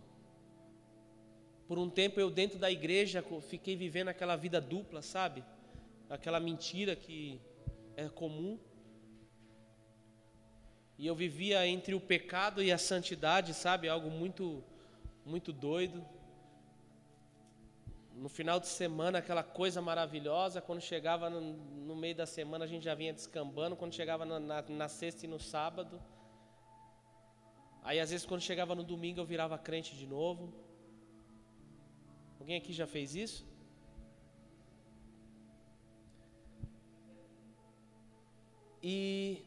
Por 1.68 1.80
um 1.80 1.90
tempo 1.90 2.20
eu 2.20 2.30
dentro 2.30 2.60
da 2.60 2.70
igreja 2.70 3.26
fiquei 3.50 3.76
vivendo 3.76 4.10
aquela 4.10 4.36
vida 4.36 4.62
dupla, 4.62 5.02
sabe? 5.02 5.44
Aquela 6.08 6.40
mentira 6.40 6.96
que 6.96 7.42
é 7.96 8.08
comum. 8.08 8.60
E 10.98 11.06
eu 11.06 11.16
vivia 11.16 11.68
entre 11.68 11.94
o 11.94 12.00
pecado 12.00 12.64
e 12.64 12.72
a 12.72 12.78
santidade, 12.78 13.54
sabe? 13.54 13.90
Algo 13.90 14.10
muito 14.10 14.64
muito 15.26 15.52
doido. 15.52 16.06
No 18.14 18.30
final 18.30 18.60
de 18.60 18.68
semana, 18.68 19.18
aquela 19.18 19.44
coisa 19.44 19.82
maravilhosa. 19.82 20.62
Quando 20.62 20.82
chegava 20.82 21.30
no, 21.30 21.42
no 21.42 21.96
meio 21.96 22.16
da 22.16 22.26
semana, 22.26 22.64
a 22.64 22.68
gente 22.68 22.84
já 22.84 22.96
vinha 22.96 23.12
descambando. 23.12 23.76
Quando 23.76 23.94
chegava 23.94 24.24
na, 24.26 24.40
na, 24.40 24.62
na 24.62 24.88
sexta 24.88 25.26
e 25.26 25.28
no 25.28 25.40
sábado. 25.40 26.02
Aí, 27.84 28.00
às 28.00 28.10
vezes, 28.12 28.26
quando 28.26 28.42
chegava 28.42 28.74
no 28.74 28.84
domingo, 28.84 29.20
eu 29.20 29.26
virava 29.26 29.58
crente 29.58 29.96
de 29.96 30.08
novo. 30.08 30.54
Alguém 32.40 32.58
aqui 32.58 32.72
já 32.72 32.88
fez 32.88 33.16
isso? 33.16 33.46
E 38.82 39.44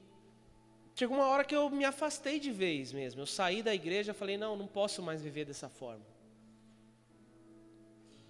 chegou 0.98 1.16
uma 1.16 1.28
hora 1.32 1.44
que 1.48 1.54
eu 1.54 1.64
me 1.70 1.84
afastei 1.84 2.36
de 2.46 2.50
vez 2.50 2.92
mesmo. 2.92 3.20
Eu 3.20 3.26
saí 3.38 3.62
da 3.68 3.74
igreja 3.80 4.10
e 4.12 4.20
falei: 4.20 4.36
não, 4.44 4.52
não 4.62 4.68
posso 4.78 5.00
mais 5.08 5.20
viver 5.26 5.44
dessa 5.50 5.68
forma. 5.80 6.06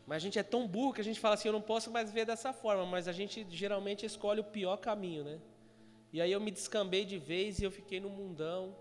Mas 0.07 0.17
a 0.17 0.25
gente 0.25 0.39
é 0.39 0.43
tão 0.55 0.63
burro 0.75 0.93
que 0.97 1.01
a 1.05 1.09
gente 1.09 1.21
fala 1.25 1.35
assim: 1.37 1.49
eu 1.49 1.57
não 1.59 1.67
posso 1.73 1.91
mais 1.97 2.11
viver 2.11 2.27
dessa 2.27 2.53
forma. 2.53 2.85
Mas 2.95 3.09
a 3.09 3.15
gente 3.21 3.47
geralmente 3.63 4.05
escolhe 4.05 4.41
o 4.41 4.51
pior 4.57 4.77
caminho, 4.89 5.25
né? 5.25 5.41
E 6.13 6.21
aí 6.21 6.33
eu 6.37 6.41
me 6.47 6.51
descambei 6.51 7.05
de 7.07 7.19
vez 7.31 7.59
e 7.59 7.65
eu 7.65 7.71
fiquei 7.71 8.01
no 8.01 8.11
mundão. 8.11 8.77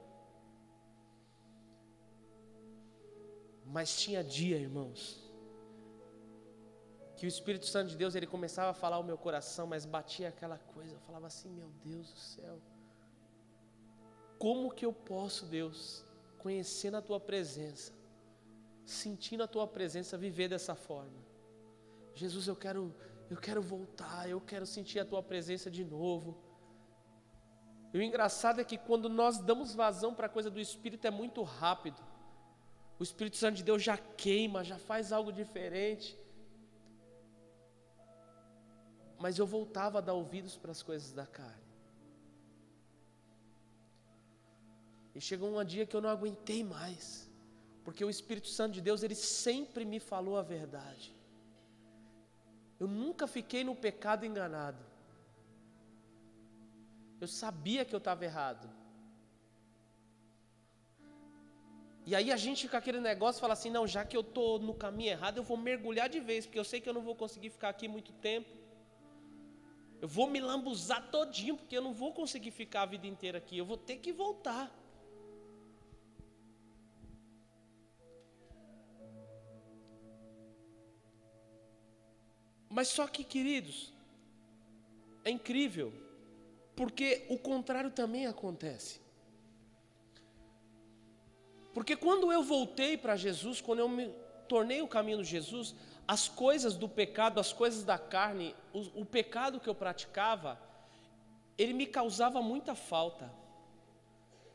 Mas 3.65 3.97
tinha 4.01 4.21
dia, 4.23 4.57
irmãos, 4.57 4.99
que 7.17 7.25
o 7.25 7.31
Espírito 7.35 7.67
Santo 7.73 7.89
de 7.91 7.97
Deus 7.97 8.15
ele 8.15 8.27
começava 8.27 8.71
a 8.71 8.73
falar 8.73 8.97
ao 8.97 9.03
meu 9.11 9.17
coração, 9.17 9.65
mas 9.67 9.85
batia 9.85 10.27
aquela 10.27 10.57
coisa. 10.57 10.93
Eu 10.95 11.03
falava 11.07 11.27
assim: 11.27 11.49
meu 11.49 11.69
Deus 11.85 12.11
do 12.11 12.19
céu. 12.19 12.57
Como 14.39 14.71
que 14.71 14.85
eu 14.85 14.93
posso, 14.93 15.45
Deus, 15.45 16.05
conhecendo 16.37 16.97
a 16.97 17.01
tua 17.01 17.19
presença, 17.19 17.91
sentindo 18.85 19.43
a 19.43 19.47
tua 19.47 19.67
presença, 19.67 20.17
viver 20.17 20.47
dessa 20.47 20.75
forma? 20.75 21.25
Jesus, 22.13 22.47
eu 22.47 22.55
quero, 22.55 22.95
eu 23.29 23.37
quero 23.37 23.61
voltar, 23.61 24.29
eu 24.29 24.41
quero 24.41 24.65
sentir 24.65 24.99
a 24.99 25.05
tua 25.05 25.21
presença 25.21 25.69
de 25.69 25.83
novo. 25.83 26.37
E 27.93 27.97
o 27.97 28.01
engraçado 28.01 28.59
é 28.59 28.63
que 28.63 28.77
quando 28.77 29.09
nós 29.09 29.39
damos 29.39 29.73
vazão 29.73 30.13
para 30.13 30.27
a 30.27 30.29
coisa 30.29 30.49
do 30.49 30.59
Espírito 30.59 31.05
é 31.07 31.11
muito 31.11 31.41
rápido. 31.43 32.01
O 32.99 33.03
Espírito 33.03 33.37
Santo 33.37 33.57
de 33.57 33.63
Deus 33.63 33.83
já 33.83 33.97
queima, 33.97 34.63
já 34.63 34.77
faz 34.77 35.11
algo 35.11 35.31
diferente. 35.31 36.17
Mas 39.19 39.37
eu 39.37 39.45
voltava 39.45 39.99
a 39.99 40.01
dar 40.01 40.13
ouvidos 40.13 40.55
para 40.57 40.71
as 40.71 40.83
coisas 40.83 41.11
da 41.11 41.25
carne. 41.25 41.66
E 45.17 45.21
chegou 45.27 45.49
um 45.49 45.63
dia 45.73 45.83
que 45.89 45.95
eu 45.97 46.01
não 46.05 46.11
aguentei 46.15 46.63
mais, 46.63 47.27
porque 47.83 48.05
o 48.05 48.09
Espírito 48.15 48.49
Santo 48.57 48.73
de 48.75 48.81
Deus, 48.87 49.01
ele 49.01 49.15
sempre 49.15 49.83
me 49.83 49.99
falou 49.99 50.37
a 50.37 50.43
verdade. 50.43 51.07
Eu 52.79 52.87
nunca 52.87 53.25
fiquei 53.25 53.63
no 53.63 53.75
pecado 53.75 54.27
enganado. 54.27 54.83
Eu 57.19 57.27
sabia 57.27 57.83
que 57.83 57.95
eu 57.95 58.03
estava 58.03 58.23
errado. 58.25 58.69
E 62.05 62.13
aí 62.17 62.31
a 62.31 62.37
gente 62.37 62.69
com 62.69 62.77
aquele 62.77 63.01
negócio 63.01 63.41
fala 63.41 63.53
assim, 63.53 63.71
não, 63.71 63.87
já 63.87 64.05
que 64.05 64.15
eu 64.15 64.21
estou 64.21 64.59
no 64.59 64.75
caminho 64.75 65.09
errado, 65.09 65.37
eu 65.37 65.43
vou 65.43 65.57
mergulhar 65.57 66.07
de 66.07 66.19
vez, 66.19 66.45
porque 66.45 66.59
eu 66.59 66.63
sei 66.71 66.79
que 66.79 66.87
eu 66.87 66.93
não 66.93 67.01
vou 67.01 67.15
conseguir 67.15 67.49
ficar 67.49 67.69
aqui 67.69 67.87
muito 67.87 68.13
tempo. 68.29 68.51
Eu 69.99 70.07
vou 70.07 70.29
me 70.29 70.39
lambuzar 70.39 71.09
todinho, 71.09 71.57
porque 71.57 71.75
eu 71.75 71.81
não 71.81 71.91
vou 71.91 72.13
conseguir 72.13 72.51
ficar 72.51 72.83
a 72.83 72.85
vida 72.85 73.07
inteira 73.07 73.39
aqui, 73.39 73.57
eu 73.57 73.65
vou 73.65 73.77
ter 73.77 73.97
que 73.97 74.13
voltar. 74.13 74.71
Mas 82.77 82.89
só 82.89 83.07
que, 83.07 83.23
queridos, 83.23 83.91
é 85.25 85.31
incrível, 85.31 85.91
porque 86.75 87.25
o 87.27 87.35
contrário 87.35 87.89
também 87.89 88.27
acontece. 88.27 89.01
Porque 91.73 91.95
quando 91.95 92.31
eu 92.31 92.43
voltei 92.43 92.95
para 92.95 93.15
Jesus, 93.15 93.59
quando 93.61 93.79
eu 93.79 93.89
me 93.89 94.13
tornei 94.47 94.83
o 94.83 94.87
caminho 94.87 95.23
de 95.23 95.23
Jesus, 95.23 95.73
as 96.07 96.27
coisas 96.27 96.77
do 96.77 96.87
pecado, 96.87 97.39
as 97.39 97.51
coisas 97.51 97.83
da 97.83 97.97
carne, 97.97 98.55
o, 98.71 99.01
o 99.01 99.05
pecado 99.05 99.59
que 99.59 99.67
eu 99.67 99.73
praticava, 99.73 100.61
ele 101.57 101.73
me 101.73 101.87
causava 101.87 102.43
muita 102.43 102.75
falta. 102.75 103.33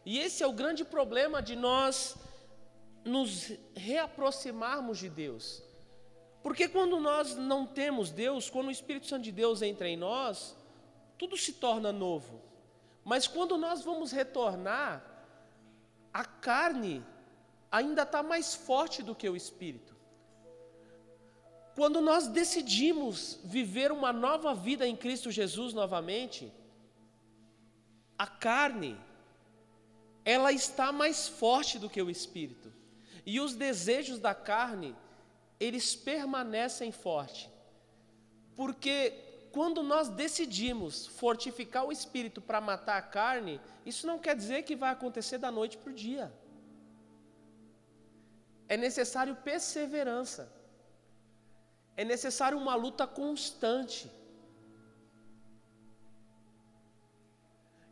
E 0.07 0.21
esse 0.21 0.45
é 0.45 0.47
o 0.47 0.53
grande 0.53 0.85
problema 0.85 1.43
de 1.43 1.57
nós 1.57 2.15
nos 3.05 3.51
reaproximarmos 3.75 4.99
de 4.99 5.09
Deus. 5.09 5.72
Porque 6.43 6.69
quando 6.69 6.99
nós 6.99 7.37
não 7.37 7.65
temos 7.65 8.11
Deus, 8.11 8.51
quando 8.51 8.67
o 8.69 8.73
Espírito 8.73 9.07
Santo 9.07 9.23
de 9.23 9.33
Deus 9.33 9.63
entra 9.63 9.89
em 9.89 9.97
nós, 9.97 10.57
tudo 11.17 11.37
se 11.37 11.53
torna 11.53 11.93
novo. 11.93 12.41
Mas 13.05 13.27
quando 13.29 13.57
nós 13.57 13.83
vamos 13.83 14.11
retornar, 14.11 15.05
a 16.13 16.25
carne 16.25 17.05
ainda 17.71 18.03
está 18.03 18.23
mais 18.23 18.55
forte 18.55 19.03
do 19.03 19.15
que 19.15 19.29
o 19.29 19.37
Espírito. 19.37 19.95
Quando 21.75 22.01
nós 22.01 22.29
decidimos 22.29 23.41
viver 23.45 23.91
uma 23.91 24.13
nova 24.13 24.55
vida 24.55 24.87
em 24.87 24.95
Cristo 24.95 25.31
Jesus 25.31 25.73
novamente, 25.73 26.53
a 28.19 28.27
carne, 28.27 28.99
ela 30.25 30.53
está 30.53 30.93
mais 30.93 31.29
forte 31.29 31.79
do 31.79 31.89
que 31.89 32.03
o 32.03 32.11
Espírito. 32.11 32.73
E 33.25 33.41
os 33.41 33.55
desejos 33.55 34.19
da 34.19 34.35
carne, 34.35 34.95
eles 35.67 35.95
permanecem 35.95 36.91
fortes. 36.91 37.49
Porque 38.57 38.97
quando 39.53 39.81
nós 39.83 40.09
decidimos 40.09 41.07
fortificar 41.07 41.85
o 41.87 41.93
espírito 41.93 42.41
para 42.41 42.61
matar 42.61 42.97
a 42.99 43.03
carne, 43.03 43.61
isso 43.87 44.07
não 44.07 44.19
quer 44.19 44.35
dizer 44.35 44.65
que 44.65 44.75
vai 44.75 44.91
acontecer 44.91 45.39
da 45.39 45.51
noite 45.53 45.77
para 45.79 45.93
o 45.93 45.95
dia. 45.95 46.33
É 48.69 48.77
necessário 48.77 49.37
perseverança. 49.37 50.53
É 51.97 52.05
necessário 52.05 52.59
uma 52.59 52.75
luta 52.75 53.07
constante. 53.07 54.11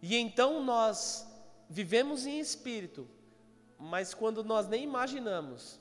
E 0.03 0.17
então 0.17 0.65
nós 0.65 1.27
vivemos 1.69 2.27
em 2.27 2.41
espírito, 2.41 3.07
mas 3.79 4.13
quando 4.13 4.43
nós 4.43 4.67
nem 4.67 4.83
imaginamos, 4.83 5.79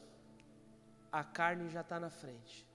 a 1.12 1.24
carne 1.24 1.70
já 1.70 1.82
está 1.82 2.00
na 2.00 2.10
frente. 2.10 2.68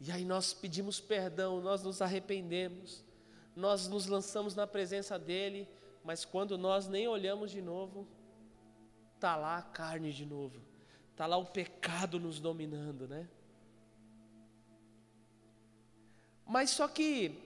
E 0.00 0.10
aí 0.10 0.24
nós 0.24 0.52
pedimos 0.52 1.00
perdão, 1.00 1.60
nós 1.60 1.82
nos 1.82 2.00
arrependemos, 2.00 3.04
nós 3.54 3.86
nos 3.86 4.06
lançamos 4.06 4.54
na 4.54 4.66
presença 4.66 5.18
dEle, 5.18 5.68
mas 6.02 6.24
quando 6.24 6.56
nós 6.56 6.88
nem 6.88 7.06
olhamos 7.06 7.50
de 7.50 7.60
novo, 7.60 8.08
está 9.14 9.36
lá 9.36 9.58
a 9.58 9.62
carne 9.62 10.12
de 10.12 10.24
novo, 10.24 10.60
está 11.12 11.26
lá 11.26 11.36
o 11.36 11.44
pecado 11.44 12.18
nos 12.18 12.40
dominando, 12.40 13.06
né? 13.06 13.28
Mas 16.46 16.70
só 16.70 16.88
que 16.88 17.38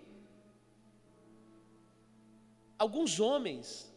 alguns 2.79 3.19
homens, 3.19 3.93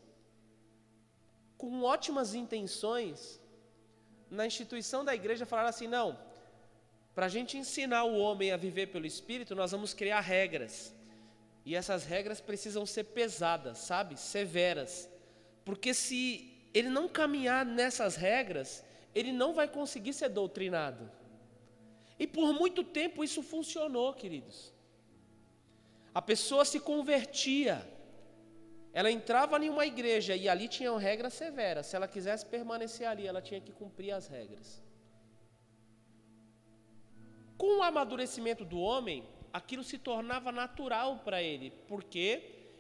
com 1.58 1.84
ótimas 1.84 2.34
intenções, 2.34 3.40
na 4.30 4.46
instituição 4.46 5.04
da 5.04 5.16
igreja 5.16 5.46
falaram 5.46 5.70
assim: 5.70 5.88
não, 5.88 6.18
para 7.16 7.26
a 7.26 7.30
gente 7.30 7.58
ensinar 7.58 8.04
o 8.04 8.18
homem 8.18 8.52
a 8.52 8.58
viver 8.58 8.88
pelo 8.88 9.06
Espírito, 9.06 9.56
nós 9.56 9.72
vamos 9.72 9.94
criar 9.94 10.20
regras. 10.20 10.94
E 11.66 11.76
essas 11.76 12.06
regras 12.06 12.40
precisam 12.40 12.86
ser 12.86 13.06
pesadas, 13.06 13.80
sabe? 13.80 14.18
Severas. 14.18 15.10
Porque 15.66 15.94
se 15.94 16.54
ele 16.74 16.90
não 16.90 17.10
caminhar 17.10 17.66
nessas 17.66 18.16
regras, 18.16 18.84
ele 19.14 19.32
não 19.32 19.54
vai 19.54 19.68
conseguir 19.68 20.14
ser 20.14 20.30
doutrinado. 20.30 21.12
E 22.20 22.26
por 22.26 22.54
muito 22.54 22.84
tempo 22.84 23.24
isso 23.24 23.44
funcionou, 23.44 24.14
queridos. 24.14 24.72
A 26.14 26.22
pessoa 26.22 26.64
se 26.66 26.80
convertia, 26.80 27.86
ela 28.98 29.12
entrava 29.12 29.64
em 29.64 29.70
uma 29.70 29.86
igreja 29.86 30.36
e 30.36 30.50
ali 30.50 30.68
tinham 30.76 30.96
regras 30.98 31.34
severas. 31.42 31.86
Se 31.86 31.96
ela 31.96 32.08
quisesse 32.14 32.44
permanecer 32.54 33.08
ali, 33.08 33.28
ela 33.28 33.44
tinha 33.48 33.62
que 33.66 33.72
cumprir 33.72 34.12
as 34.12 34.26
regras. 34.28 34.82
Com 37.62 37.78
o 37.78 37.84
amadurecimento 37.84 38.66
do 38.66 38.80
homem, 38.80 39.24
aquilo 39.54 39.84
se 39.84 40.00
tornava 40.00 40.52
natural 40.52 41.20
para 41.20 41.44
ele, 41.44 41.70
porque 41.92 42.26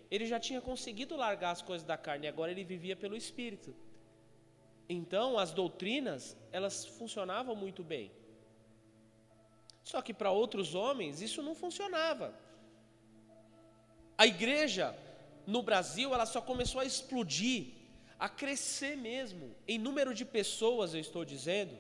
ele 0.09 0.25
já 0.25 0.39
tinha 0.39 0.59
conseguido 0.59 1.15
largar 1.15 1.51
as 1.51 1.61
coisas 1.61 1.85
da 1.85 1.97
carne, 1.97 2.27
agora 2.27 2.51
ele 2.51 2.63
vivia 2.63 2.95
pelo 2.95 3.15
espírito. 3.15 3.75
Então, 4.89 5.37
as 5.37 5.51
doutrinas, 5.51 6.35
elas 6.51 6.83
funcionavam 6.83 7.55
muito 7.55 7.83
bem. 7.83 8.11
Só 9.83 10.01
que 10.01 10.15
para 10.15 10.31
outros 10.31 10.73
homens 10.73 11.21
isso 11.21 11.43
não 11.43 11.53
funcionava. 11.53 12.33
A 14.17 14.25
igreja 14.25 14.97
no 15.47 15.63
Brasil, 15.63 16.13
ela 16.13 16.25
só 16.25 16.41
começou 16.41 16.81
a 16.81 16.85
explodir, 16.85 17.67
a 18.19 18.27
crescer 18.27 18.97
mesmo, 18.97 19.55
em 19.65 19.79
número 19.79 20.13
de 20.13 20.25
pessoas, 20.25 20.93
eu 20.93 20.99
estou 20.99 21.23
dizendo, 21.23 21.73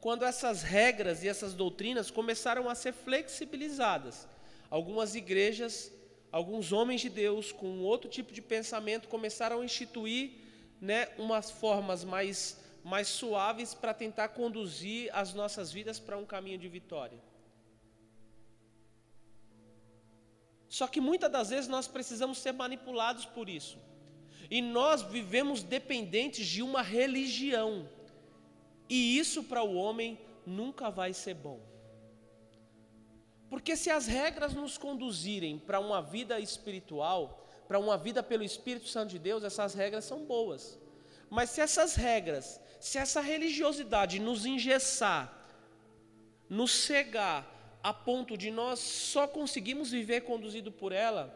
quando 0.00 0.24
essas 0.24 0.62
regras 0.62 1.22
e 1.22 1.28
essas 1.28 1.54
doutrinas 1.54 2.10
começaram 2.10 2.68
a 2.68 2.74
ser 2.74 2.92
flexibilizadas. 2.92 4.28
Algumas 4.68 5.14
igrejas, 5.14 5.90
alguns 6.30 6.70
homens 6.70 7.00
de 7.00 7.08
Deus 7.08 7.52
com 7.52 7.80
outro 7.80 8.10
tipo 8.10 8.32
de 8.32 8.42
pensamento 8.42 9.08
começaram 9.08 9.62
a 9.62 9.64
instituir 9.64 10.32
né, 10.78 11.08
umas 11.16 11.50
formas 11.50 12.04
mais, 12.04 12.60
mais 12.84 13.08
suaves 13.08 13.72
para 13.72 13.94
tentar 13.94 14.28
conduzir 14.28 15.08
as 15.14 15.32
nossas 15.32 15.72
vidas 15.72 15.98
para 15.98 16.18
um 16.18 16.26
caminho 16.26 16.58
de 16.58 16.68
vitória. 16.68 17.18
Só 20.68 20.86
que 20.86 21.00
muitas 21.00 21.30
das 21.30 21.50
vezes 21.50 21.68
nós 21.68 21.88
precisamos 21.88 22.38
ser 22.38 22.52
manipulados 22.52 23.24
por 23.24 23.48
isso. 23.48 23.78
E 24.50 24.60
nós 24.60 25.02
vivemos 25.02 25.62
dependentes 25.62 26.46
de 26.46 26.62
uma 26.62 26.82
religião. 26.82 27.88
E 28.88 29.18
isso 29.18 29.44
para 29.44 29.62
o 29.62 29.74
homem 29.74 30.18
nunca 30.46 30.90
vai 30.90 31.12
ser 31.12 31.34
bom. 31.34 31.60
Porque 33.48 33.76
se 33.76 33.90
as 33.90 34.06
regras 34.06 34.52
nos 34.54 34.76
conduzirem 34.76 35.58
para 35.58 35.80
uma 35.80 36.02
vida 36.02 36.38
espiritual, 36.38 37.46
para 37.66 37.78
uma 37.78 37.96
vida 37.96 38.22
pelo 38.22 38.42
Espírito 38.42 38.88
Santo 38.88 39.10
de 39.10 39.18
Deus, 39.18 39.42
essas 39.44 39.74
regras 39.74 40.04
são 40.04 40.24
boas. 40.24 40.78
Mas 41.30 41.50
se 41.50 41.60
essas 41.60 41.94
regras, 41.94 42.60
se 42.80 42.98
essa 42.98 43.20
religiosidade 43.20 44.18
nos 44.18 44.44
engessar, 44.46 45.34
nos 46.48 46.70
cegar, 46.70 47.46
a 47.82 47.92
ponto 47.92 48.36
de 48.36 48.50
nós 48.50 48.78
só 48.78 49.26
conseguimos 49.26 49.90
viver 49.90 50.22
conduzido 50.22 50.70
por 50.70 50.92
ela, 50.92 51.34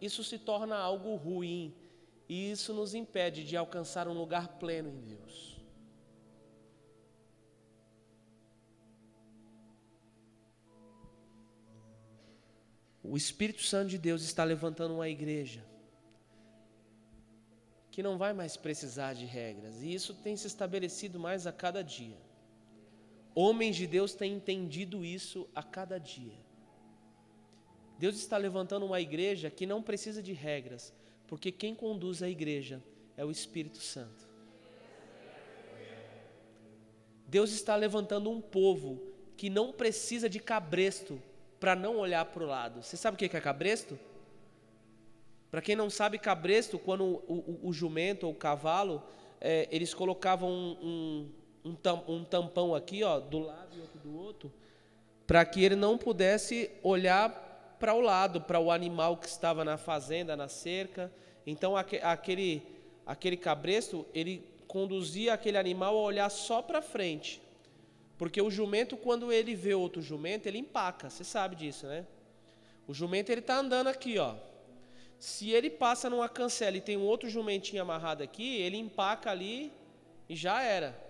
isso 0.00 0.22
se 0.24 0.38
torna 0.38 0.76
algo 0.76 1.14
ruim. 1.14 1.74
E 2.28 2.50
isso 2.50 2.72
nos 2.72 2.94
impede 2.94 3.44
de 3.44 3.56
alcançar 3.56 4.08
um 4.08 4.14
lugar 4.14 4.48
pleno 4.58 4.88
em 4.88 5.00
Deus. 5.00 5.60
O 13.02 13.16
Espírito 13.16 13.62
Santo 13.62 13.90
de 13.90 13.98
Deus 13.98 14.22
está 14.22 14.42
levantando 14.42 14.94
uma 14.94 15.08
igreja 15.08 15.62
que 17.90 18.02
não 18.02 18.16
vai 18.18 18.32
mais 18.32 18.56
precisar 18.56 19.12
de 19.12 19.24
regras, 19.24 19.82
e 19.82 19.94
isso 19.94 20.14
tem 20.14 20.36
se 20.36 20.48
estabelecido 20.48 21.20
mais 21.20 21.46
a 21.46 21.52
cada 21.52 21.84
dia. 21.84 22.16
Homens 23.34 23.76
de 23.76 23.86
Deus 23.86 24.14
têm 24.14 24.34
entendido 24.34 25.04
isso 25.04 25.48
a 25.54 25.62
cada 25.62 25.98
dia. 25.98 26.44
Deus 27.98 28.16
está 28.16 28.36
levantando 28.36 28.86
uma 28.86 29.00
igreja 29.00 29.50
que 29.50 29.66
não 29.66 29.82
precisa 29.82 30.22
de 30.22 30.32
regras, 30.32 30.92
porque 31.26 31.50
quem 31.50 31.74
conduz 31.74 32.22
a 32.22 32.28
igreja 32.28 32.82
é 33.16 33.24
o 33.24 33.30
Espírito 33.30 33.78
Santo. 33.78 34.28
Deus 37.26 37.50
está 37.52 37.74
levantando 37.74 38.30
um 38.30 38.40
povo 38.40 39.00
que 39.36 39.50
não 39.50 39.72
precisa 39.72 40.28
de 40.28 40.38
cabresto 40.38 41.20
para 41.58 41.74
não 41.74 41.96
olhar 41.96 42.24
para 42.26 42.44
o 42.44 42.46
lado. 42.46 42.82
Você 42.82 42.96
sabe 42.96 43.14
o 43.14 43.18
que 43.18 43.36
é 43.36 43.40
cabresto? 43.40 43.98
Para 45.50 45.62
quem 45.62 45.76
não 45.76 45.88
sabe, 45.88 46.18
cabresto, 46.18 46.78
quando 46.78 47.04
o, 47.04 47.60
o, 47.62 47.68
o 47.68 47.72
jumento 47.72 48.26
ou 48.26 48.32
o 48.32 48.36
cavalo, 48.36 49.02
é, 49.40 49.68
eles 49.70 49.94
colocavam 49.94 50.50
um, 50.50 50.76
um, 50.82 51.30
um, 51.64 51.74
tam, 51.74 52.04
um 52.06 52.22
tampão 52.22 52.74
aqui, 52.74 53.02
ó, 53.02 53.18
do 53.18 53.38
lado 53.38 53.76
e 53.76 53.80
outro 53.80 53.98
do 54.00 54.16
outro, 54.18 54.52
para 55.26 55.44
que 55.44 55.64
ele 55.64 55.74
não 55.74 55.96
pudesse 55.96 56.70
olhar 56.82 57.76
para 57.78 57.94
o 57.94 58.00
lado, 58.00 58.40
para 58.40 58.60
o 58.60 58.70
animal 58.70 59.16
que 59.16 59.26
estava 59.26 59.64
na 59.64 59.76
fazenda, 59.76 60.36
na 60.36 60.48
cerca. 60.48 61.10
Então, 61.46 61.76
aquele, 61.76 62.62
aquele 63.06 63.36
cabresto, 63.36 64.06
ele 64.14 64.46
conduzia 64.68 65.34
aquele 65.34 65.56
animal 65.56 65.96
a 65.96 66.00
olhar 66.00 66.30
só 66.30 66.60
para 66.60 66.82
frente. 66.82 67.40
Porque 68.16 68.40
o 68.40 68.50
jumento, 68.50 68.96
quando 68.96 69.32
ele 69.32 69.54
vê 69.54 69.74
outro 69.74 70.00
jumento, 70.00 70.46
ele 70.46 70.58
empaca. 70.58 71.10
Você 71.10 71.24
sabe 71.24 71.56
disso, 71.56 71.86
né? 71.86 72.06
O 72.86 72.94
jumento, 72.94 73.30
ele 73.30 73.40
está 73.40 73.56
andando 73.56 73.88
aqui, 73.88 74.18
ó. 74.18 74.34
Se 75.18 75.50
ele 75.50 75.70
passa 75.70 76.10
numa 76.10 76.28
cancela 76.28 76.76
e 76.76 76.80
tem 76.80 76.96
um 76.96 77.02
outro 77.02 77.28
jumentinho 77.28 77.82
amarrado 77.82 78.22
aqui, 78.22 78.56
ele 78.58 78.76
empaca 78.76 79.30
ali 79.30 79.72
e 80.28 80.36
já 80.36 80.62
era. 80.62 81.03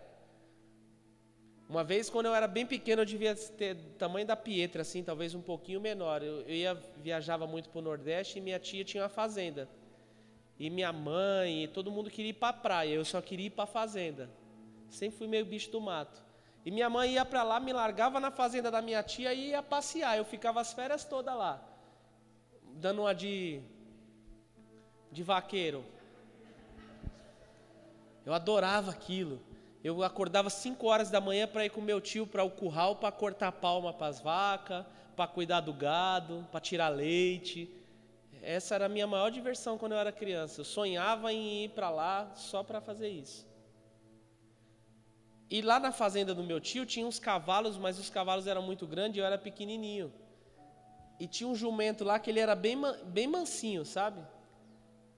Uma 1.68 1.83
vez, 1.83 2.11
quando 2.11 2.27
eu 2.27 2.35
era 2.35 2.46
bem 2.46 2.66
pequeno, 2.66 3.03
eu 3.03 3.07
devia 3.07 3.35
ter 3.35 3.77
tamanho 3.98 4.27
da 4.27 4.37
Pietra, 4.37 4.83
assim, 4.83 5.03
talvez 5.03 5.35
um 5.35 5.40
pouquinho 5.40 5.81
menor. 5.81 6.22
Eu, 6.22 6.42
eu 6.42 6.55
ia, 6.55 6.74
viajava 7.03 7.46
muito 7.46 7.70
para 7.70 7.79
o 7.79 7.83
Nordeste 7.83 8.38
e 8.38 8.40
minha 8.40 8.59
tia 8.59 8.85
tinha 8.85 9.03
uma 9.03 9.09
fazenda. 9.09 9.68
E 10.59 10.68
minha 10.70 10.92
mãe, 10.92 11.64
e 11.64 11.68
todo 11.68 11.90
mundo 11.90 12.11
queria 12.11 12.31
ir 12.31 12.35
para 12.35 12.48
a 12.48 12.53
praia, 12.53 12.94
eu 12.94 13.05
só 13.05 13.20
queria 13.20 13.46
ir 13.46 13.50
para 13.50 13.64
a 13.64 13.66
fazenda. 13.66 14.31
Sempre 14.90 15.18
fui 15.18 15.27
meio 15.27 15.44
bicho 15.44 15.70
do 15.70 15.81
mato. 15.81 16.22
E 16.64 16.70
minha 16.70 16.88
mãe 16.88 17.14
ia 17.14 17.24
para 17.24 17.42
lá, 17.42 17.59
me 17.59 17.72
largava 17.72 18.20
na 18.20 18.31
fazenda 18.31 18.70
da 18.70 18.81
minha 18.81 19.03
tia 19.03 19.35
e 19.35 19.48
ia 19.48 19.62
passear. 19.62 20.16
Eu 20.16 20.24
ficava 20.24 20.61
as 20.61 20.72
férias 20.72 21.05
todas 21.05 21.35
lá, 21.35 21.62
dando 22.74 23.03
uma 23.03 23.14
de 23.14 23.61
de 25.14 25.22
vaqueiro. 25.22 25.85
Eu 28.27 28.35
adorava 28.35 28.90
aquilo. 28.90 29.40
Eu 29.84 30.02
acordava 30.02 30.48
5 30.48 30.86
horas 30.86 31.10
da 31.10 31.20
manhã 31.20 31.46
para 31.46 31.66
ir 31.66 31.68
com 31.68 31.82
meu 31.82 32.00
tio 32.00 32.26
para 32.26 32.42
o 32.42 32.50
curral 32.50 32.96
para 32.96 33.12
cortar 33.12 33.52
palma 33.52 33.92
para 33.92 34.06
as 34.06 34.18
vacas, 34.18 34.86
para 35.14 35.26
cuidar 35.26 35.60
do 35.60 35.74
gado, 35.74 36.48
para 36.50 36.58
tirar 36.58 36.88
leite. 36.88 37.70
Essa 38.40 38.76
era 38.76 38.86
a 38.86 38.88
minha 38.88 39.06
maior 39.06 39.30
diversão 39.30 39.76
quando 39.76 39.92
eu 39.92 39.98
era 39.98 40.10
criança. 40.10 40.62
Eu 40.62 40.64
sonhava 40.64 41.30
em 41.34 41.64
ir 41.64 41.68
para 41.68 41.90
lá 41.90 42.32
só 42.34 42.62
para 42.62 42.80
fazer 42.80 43.10
isso. 43.10 43.46
E 45.50 45.60
lá 45.60 45.78
na 45.78 45.92
fazenda 45.92 46.34
do 46.34 46.42
meu 46.42 46.60
tio 46.60 46.86
tinha 46.86 47.06
uns 47.06 47.18
cavalos, 47.18 47.76
mas 47.76 47.98
os 47.98 48.08
cavalos 48.08 48.46
eram 48.46 48.62
muito 48.62 48.86
grandes 48.86 49.18
e 49.18 49.20
eu 49.20 49.26
era 49.26 49.36
pequenininho. 49.36 50.10
E 51.20 51.28
tinha 51.28 51.46
um 51.46 51.54
jumento 51.54 52.04
lá 52.04 52.18
que 52.18 52.30
ele 52.30 52.40
era 52.40 52.56
bem, 52.56 52.78
bem 53.04 53.26
mansinho, 53.26 53.84
sabe? 53.84 54.20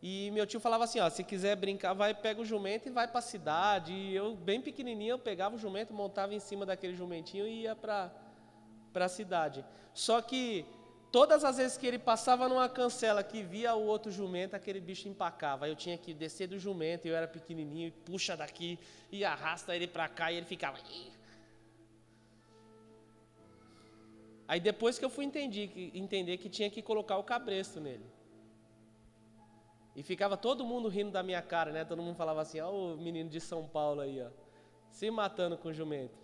E 0.09 0.31
meu 0.31 0.47
tio 0.47 0.61
falava 0.61 0.85
assim, 0.85 1.01
ó, 1.01 1.11
se 1.11 1.25
quiser 1.25 1.57
brincar, 1.57 1.93
vai 1.93 2.15
pega 2.15 2.41
o 2.41 2.45
jumento 2.45 2.87
e 2.87 2.93
vai 2.93 3.09
para 3.09 3.19
a 3.19 3.23
cidade. 3.23 3.93
E 3.93 4.15
eu 4.15 4.37
bem 4.37 4.61
pequenininho, 4.61 5.15
eu 5.15 5.19
pegava 5.19 5.57
o 5.57 5.59
jumento, 5.59 5.93
montava 5.93 6.33
em 6.33 6.39
cima 6.39 6.65
daquele 6.65 6.95
jumentinho 6.95 7.45
e 7.45 7.63
ia 7.63 7.75
para 7.75 8.13
a 8.95 9.09
cidade. 9.09 9.65
Só 9.93 10.23
que 10.23 10.65
todas 11.11 11.43
as 11.43 11.57
vezes 11.57 11.77
que 11.77 11.85
ele 11.89 11.99
passava 11.99 12.49
numa 12.49 12.69
cancela 12.69 13.21
que 13.25 13.43
via 13.43 13.75
o 13.75 13.85
outro 13.85 14.13
jumento, 14.13 14.55
aquele 14.55 14.79
bicho 14.79 15.09
empacava. 15.09 15.69
Eu 15.69 15.75
tinha 15.75 15.99
que 15.99 16.15
descer 16.15 16.47
do 16.47 16.57
jumento, 16.57 17.07
eu 17.09 17.17
era 17.17 17.27
pequenininho, 17.27 17.91
puxa 18.05 18.37
daqui 18.37 18.79
e 19.11 19.25
arrasta 19.25 19.75
ele 19.75 19.89
para 19.89 20.09
cá 20.09 20.31
e 20.31 20.37
ele 20.37 20.47
ficava 20.47 20.79
Aí 24.47 24.61
depois 24.61 25.01
que 25.01 25.05
eu 25.05 25.11
fui 25.11 25.25
entender 25.25 25.67
que, 25.67 25.91
entender 25.99 26.37
que 26.37 26.49
tinha 26.49 26.71
que 26.71 26.81
colocar 26.81 27.19
o 27.19 27.25
cabresto 27.25 27.81
nele. 27.81 28.16
E 29.97 30.03
ficava 30.03 30.37
todo 30.37 30.63
mundo 30.63 30.89
rindo 30.89 31.11
da 31.11 31.23
minha 31.23 31.41
cara, 31.41 31.73
né? 31.73 31.83
Todo 31.83 32.03
mundo 32.03 32.17
falava 32.17 32.43
assim, 32.43 32.61
ó, 32.61 32.71
o 32.71 32.99
menino 32.99 33.31
de 33.31 33.41
São 33.41 33.67
Paulo 33.67 34.03
aí, 34.03 34.23
ó, 34.23 34.29
se 34.91 35.11
matando 35.11 35.57
com 35.57 35.69
o 35.71 35.73
jumento. 35.73 36.19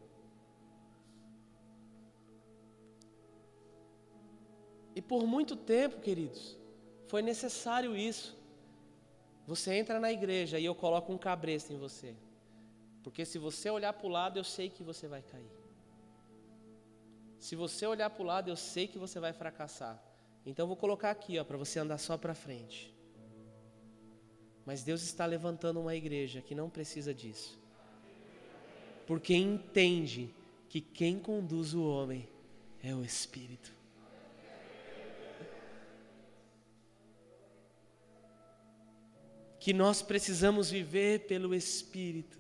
E 4.95 5.01
por 5.01 5.27
muito 5.27 5.57
tempo, 5.57 6.03
queridos, 6.03 6.59
foi 7.09 7.23
necessário 7.23 7.97
isso. 7.97 8.39
Você 9.47 9.73
entra 9.73 9.99
na 9.99 10.13
igreja 10.13 10.59
e 10.59 10.67
eu 10.67 10.75
coloco 10.75 11.11
um 11.11 11.17
cabresto 11.17 11.73
em 11.73 11.79
você. 11.79 12.15
Porque 13.03 13.25
se 13.25 13.39
você 13.39 13.71
olhar 13.71 13.95
para 13.95 14.07
o 14.07 14.11
lado, 14.11 14.39
eu 14.39 14.45
sei 14.45 14.69
que 14.69 14.83
você 14.83 15.09
vai 15.09 15.23
cair. 15.23 15.51
Se 17.39 17.57
você 17.57 17.87
olhar 17.87 18.11
para 18.11 18.23
o 18.23 18.27
lado, 18.27 18.51
eu 18.51 18.57
sei 18.57 18.87
que 18.87 18.99
você 18.99 19.19
vai 19.19 19.33
fracassar. 19.33 20.01
Então 20.45 20.67
vou 20.67 20.77
colocar 20.77 21.11
aqui, 21.11 21.43
para 21.43 21.57
você 21.57 21.79
andar 21.79 21.97
só 21.97 22.19
para 22.19 22.35
frente. 22.35 22.92
Mas 24.65 24.83
Deus 24.83 25.03
está 25.03 25.27
levantando 25.27 25.81
uma 25.81 25.95
igreja 25.95 26.41
que 26.41 26.55
não 26.55 26.71
precisa 26.71 27.13
disso. 27.13 27.59
Porque 29.07 29.35
entende 29.35 30.31
que 30.69 30.81
quem 30.81 31.19
conduz 31.19 31.75
o 31.75 31.85
homem 31.85 32.29
é 32.83 32.95
o 32.95 33.05
Espírito. 33.05 33.75
Que 39.59 39.73
nós 39.73 40.01
precisamos 40.03 40.71
viver 40.71 41.27
pelo 41.27 41.55
Espírito. 41.55 42.39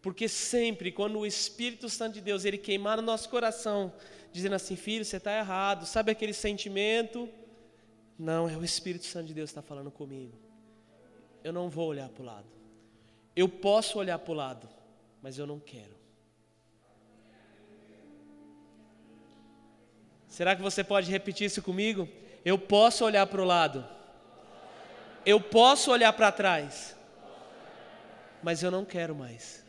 Porque 0.00 0.28
sempre, 0.28 0.90
quando 0.90 1.18
o 1.18 1.26
Espírito 1.26 1.88
Santo 1.88 2.14
de 2.14 2.20
Deus 2.20 2.44
ele 2.44 2.58
queimar 2.58 2.96
no 2.96 3.02
nosso 3.02 3.28
coração, 3.28 3.92
dizendo 4.32 4.54
assim, 4.54 4.76
filho, 4.76 5.04
você 5.04 5.18
está 5.18 5.36
errado, 5.36 5.84
sabe 5.84 6.10
aquele 6.10 6.32
sentimento? 6.32 7.28
Não, 8.18 8.48
é 8.48 8.56
o 8.56 8.64
Espírito 8.64 9.04
Santo 9.04 9.26
de 9.26 9.34
Deus 9.34 9.50
que 9.50 9.58
está 9.58 9.62
falando 9.62 9.90
comigo 9.90 10.49
eu 11.42 11.52
não 11.52 11.68
vou 11.68 11.88
olhar 11.88 12.08
para 12.08 12.22
o 12.22 12.26
lado. 12.26 12.46
Eu 13.34 13.48
posso 13.48 13.98
olhar 13.98 14.18
para 14.18 14.32
o 14.32 14.34
lado, 14.34 14.68
mas 15.22 15.38
eu 15.38 15.46
não 15.46 15.58
quero. 15.58 15.98
Será 20.28 20.54
que 20.54 20.62
você 20.62 20.84
pode 20.84 21.10
repetir 21.10 21.46
isso 21.46 21.62
comigo? 21.62 22.08
Eu 22.44 22.58
posso 22.58 23.04
olhar 23.04 23.26
para 23.26 23.42
o 23.42 23.44
lado. 23.44 23.86
Eu 25.26 25.40
posso 25.40 25.90
olhar 25.90 26.12
para 26.12 26.32
trás. 26.32 26.96
Mas 28.42 28.62
eu 28.62 28.70
não 28.70 28.84
quero 28.84 29.14
mais. 29.14 29.59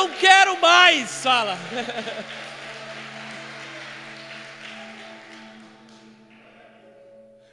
Não 0.00 0.08
quero 0.10 0.58
mais, 0.60 1.22
fala. 1.22 1.58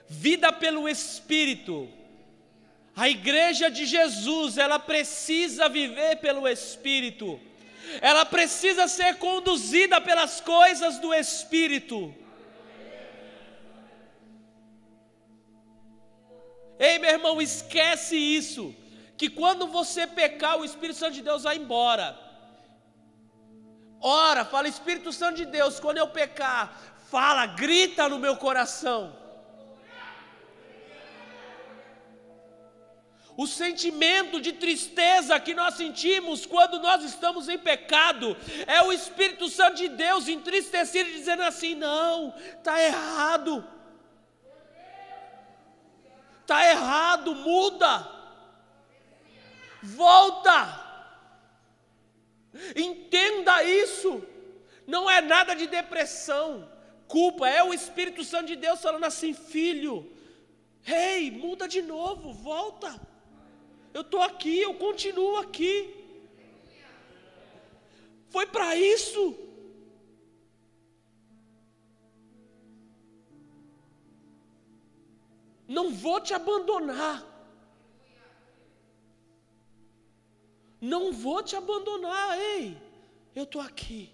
Vida 0.07 0.53
pelo 0.53 0.87
Espírito. 0.87 1.89
A 2.95 3.09
igreja 3.09 3.69
de 3.69 3.85
Jesus, 3.85 4.57
ela 4.57 4.79
precisa 4.79 5.67
viver 5.67 6.15
pelo 6.17 6.47
Espírito. 6.47 7.39
Ela 8.01 8.25
precisa 8.25 8.87
ser 8.87 9.15
conduzida 9.17 9.99
pelas 9.99 10.39
coisas 10.41 10.97
do 10.99 11.13
Espírito. 11.13 12.15
Ei, 16.79 16.97
meu 16.99 17.09
irmão, 17.09 17.41
esquece 17.41 18.15
isso 18.15 18.73
que 19.17 19.29
quando 19.29 19.67
você 19.67 20.07
pecar, 20.07 20.57
o 20.57 20.65
Espírito 20.65 20.99
Santo 20.99 21.13
de 21.15 21.23
Deus 21.23 21.43
vai 21.43 21.57
embora. 21.57 22.26
Ora, 23.99 24.45
fala 24.45 24.67
Espírito 24.67 25.11
Santo 25.11 25.37
de 25.37 25.45
Deus, 25.45 25.79
quando 25.79 25.97
eu 25.97 26.07
pecar, 26.07 26.71
fala, 27.09 27.45
grita 27.45 28.07
no 28.07 28.19
meu 28.19 28.37
coração. 28.37 29.15
O 33.35 33.45
sentimento 33.45 34.41
de 34.41 34.53
tristeza 34.53 35.39
que 35.39 35.53
nós 35.53 35.75
sentimos 35.75 36.43
quando 36.43 36.79
nós 36.79 37.03
estamos 37.03 37.47
em 37.47 37.57
pecado 37.57 38.35
é 38.65 38.81
o 38.81 38.91
Espírito 38.91 39.47
Santo 39.47 39.77
de 39.77 39.89
Deus 39.89 40.27
entristecido, 40.27 41.11
dizendo 41.11 41.43
assim: 41.43 41.75
não, 41.75 42.33
está 42.57 42.81
errado, 42.81 43.63
está 46.41 46.67
errado, 46.67 47.35
muda. 47.35 48.09
Volta! 49.83 50.86
Entenda 52.75 53.63
isso. 53.63 54.23
Não 54.85 55.09
é 55.09 55.19
nada 55.21 55.53
de 55.53 55.67
depressão, 55.67 56.69
culpa, 57.07 57.47
é 57.47 57.61
o 57.63 57.73
Espírito 57.73 58.23
Santo 58.23 58.47
de 58.47 58.55
Deus 58.55 58.81
falando 58.81 59.03
assim: 59.03 59.33
filho, 59.33 60.09
ei, 60.85 61.29
muda 61.29 61.67
de 61.67 61.81
novo, 61.81 62.31
volta. 62.31 62.99
Eu 63.93 64.01
estou 64.01 64.21
aqui, 64.21 64.59
eu 64.59 64.73
continuo 64.75 65.37
aqui. 65.37 65.93
Foi 68.29 68.45
para 68.45 68.75
isso. 68.75 69.37
Não 75.67 75.89
vou 75.91 76.21
te 76.21 76.33
abandonar. 76.33 77.36
Não 80.79 81.11
vou 81.11 81.41
te 81.41 81.55
abandonar, 81.55 82.39
ei, 82.39 82.77
eu 83.35 83.43
estou 83.43 83.61
aqui. 83.61 84.13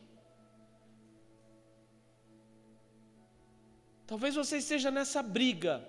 Talvez 4.05 4.35
você 4.35 4.57
esteja 4.57 4.89
nessa 4.91 5.21
briga 5.21 5.87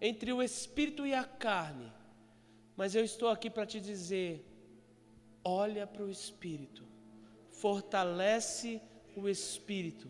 entre 0.00 0.32
o 0.32 0.42
espírito 0.42 1.06
e 1.06 1.14
a 1.14 1.24
carne, 1.24 1.92
mas 2.76 2.94
eu 2.94 3.04
estou 3.04 3.28
aqui 3.28 3.50
para 3.50 3.66
te 3.66 3.80
dizer: 3.80 4.44
olha 5.42 5.86
para 5.86 6.02
o 6.02 6.10
espírito, 6.10 6.84
fortalece 7.50 8.80
o 9.14 9.28
espírito, 9.28 10.08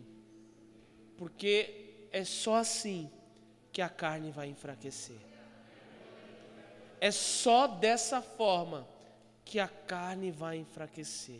porque 1.17 2.07
é 2.11 2.23
só 2.23 2.55
assim 2.55 3.09
que 3.71 3.81
a 3.81 3.89
carne 3.89 4.31
vai 4.31 4.47
enfraquecer. 4.49 5.19
É 6.99 7.11
só 7.11 7.67
dessa 7.67 8.21
forma 8.21 8.87
que 9.47 9.59
a 9.59 9.67
carne 9.67 10.29
vai 10.29 10.57
enfraquecer. 10.57 11.39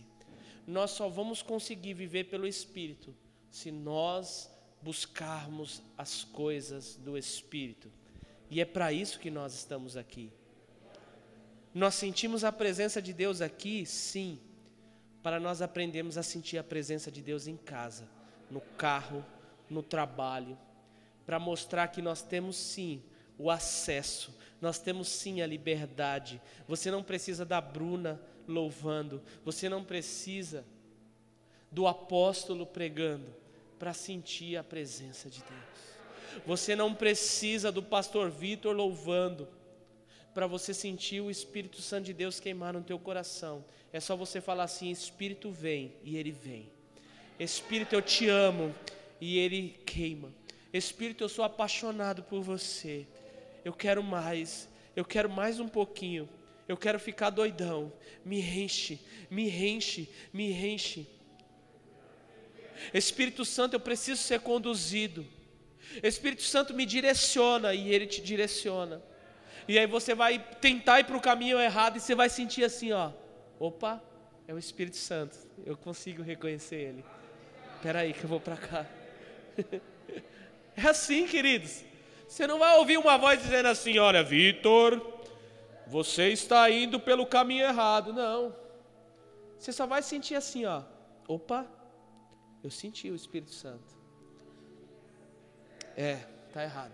Nós 0.65 0.91
só 0.91 1.09
vamos 1.09 1.41
conseguir 1.41 1.93
viver 1.93 2.23
pelo 2.25 2.47
Espírito 2.47 3.13
se 3.51 3.69
nós 3.69 4.49
buscarmos 4.81 5.81
as 5.97 6.23
coisas 6.23 6.95
do 6.95 7.17
Espírito. 7.17 7.91
E 8.49 8.61
é 8.61 8.65
para 8.65 8.93
isso 8.93 9.19
que 9.19 9.29
nós 9.29 9.53
estamos 9.53 9.97
aqui. 9.97 10.31
Nós 11.73 11.95
sentimos 11.95 12.45
a 12.45 12.51
presença 12.51 13.01
de 13.01 13.11
Deus 13.11 13.41
aqui, 13.41 13.85
sim, 13.85 14.39
para 15.21 15.37
nós 15.37 15.61
aprendermos 15.61 16.17
a 16.17 16.23
sentir 16.23 16.57
a 16.57 16.63
presença 16.63 17.11
de 17.11 17.21
Deus 17.21 17.45
em 17.45 17.57
casa, 17.57 18.07
no 18.49 18.61
carro, 18.61 19.23
no 19.69 19.83
trabalho, 19.83 20.57
para 21.25 21.39
mostrar 21.39 21.89
que 21.89 22.01
nós 22.01 22.21
temos 22.21 22.55
sim 22.55 23.03
o 23.38 23.51
acesso, 23.51 24.33
nós 24.59 24.79
temos 24.79 25.07
sim 25.07 25.41
a 25.41 25.47
liberdade. 25.47 26.41
Você 26.67 26.89
não 26.89 27.03
precisa 27.03 27.45
da 27.45 27.61
Bruna 27.61 28.19
louvando, 28.47 29.21
você 29.43 29.69
não 29.69 29.83
precisa 29.83 30.65
do 31.71 31.85
apóstolo 31.85 32.65
pregando 32.65 33.33
para 33.77 33.93
sentir 33.93 34.57
a 34.57 34.63
presença 34.63 35.29
de 35.29 35.39
Deus. 35.39 36.43
Você 36.45 36.75
não 36.75 36.93
precisa 36.93 37.71
do 37.71 37.83
pastor 37.83 38.29
Vitor 38.29 38.75
louvando 38.75 39.47
para 40.33 40.47
você 40.47 40.73
sentir 40.73 41.21
o 41.21 41.31
Espírito 41.31 41.81
Santo 41.81 42.05
de 42.05 42.13
Deus 42.13 42.39
queimar 42.39 42.73
no 42.73 42.83
teu 42.83 42.99
coração. 42.99 43.63
É 43.91 43.99
só 43.99 44.15
você 44.15 44.39
falar 44.39 44.63
assim: 44.63 44.89
Espírito 44.89 45.51
vem, 45.51 45.93
e 46.03 46.17
ele 46.17 46.31
vem. 46.31 46.69
Espírito, 47.39 47.93
eu 47.93 48.01
te 48.01 48.27
amo, 48.27 48.73
e 49.19 49.38
ele 49.38 49.79
queima. 49.85 50.33
Espírito, 50.73 51.23
eu 51.23 51.29
sou 51.29 51.43
apaixonado 51.43 52.23
por 52.23 52.41
você 52.41 53.07
eu 53.68 53.74
quero 53.74 54.01
mais, 54.01 54.70
eu 54.95 55.03
quero 55.03 55.30
mais 55.30 55.59
um 55.59 55.68
pouquinho, 55.68 56.30
eu 56.70 56.78
quero 56.78 56.97
ficar 56.97 57.30
doidão. 57.30 57.91
Me 58.24 58.39
enche, 58.39 58.97
me 59.30 59.49
enche, 59.49 60.09
me 60.32 60.53
enche. 60.53 61.05
Espírito 62.93 63.43
Santo, 63.43 63.74
eu 63.74 63.80
preciso 63.82 64.22
ser 64.22 64.39
conduzido. 64.39 65.28
Espírito 66.01 66.43
Santo 66.43 66.74
me 66.74 66.86
direciona 66.86 67.74
e 67.74 67.93
ele 67.93 68.07
te 68.07 68.22
direciona. 68.22 69.01
E 69.68 69.78
aí 69.78 69.86
você 69.86 70.15
vai 70.15 70.39
tentar 70.61 71.01
ir 71.01 71.03
para 71.03 71.18
o 71.18 71.22
caminho 71.22 71.59
errado 71.59 71.97
e 71.97 71.99
você 71.99 72.15
vai 72.15 72.30
sentir 72.30 72.63
assim, 72.63 72.93
ó. 72.93 73.11
Opa, 73.59 74.01
é 74.47 74.53
o 74.53 74.57
Espírito 74.57 74.95
Santo. 74.95 75.38
Eu 75.65 75.76
consigo 75.76 76.24
reconhecer 76.24 76.78
ele. 76.78 77.05
Espera 77.76 77.99
aí 77.99 78.13
que 78.13 78.24
eu 78.24 78.30
vou 78.30 78.39
para 78.39 78.55
cá. 78.55 78.86
É 80.80 80.89
assim, 80.89 81.26
queridos. 81.26 81.84
Você 82.28 82.45
não 82.45 82.59
vai 82.59 82.78
ouvir 82.78 82.97
uma 82.97 83.17
voz 83.17 83.41
dizendo 83.41 83.67
assim: 83.67 83.97
Olha, 83.97 84.23
Vitor, 84.23 85.01
você 85.88 86.30
está 86.30 86.69
indo 86.69 86.99
pelo 86.99 87.25
caminho 87.25 87.65
errado. 87.65 88.11
Não. 88.11 88.53
Você 89.57 89.71
só 89.71 89.86
vai 89.88 90.03
sentir 90.03 90.36
assim: 90.36 90.65
ó, 90.65 90.84
opa, 91.28 91.65
eu 92.63 92.69
senti 92.69 93.09
o 93.09 93.15
Espírito 93.15 93.51
Santo. 93.51 93.95
É, 95.95 96.17
tá 96.53 96.63
errado. 96.63 96.93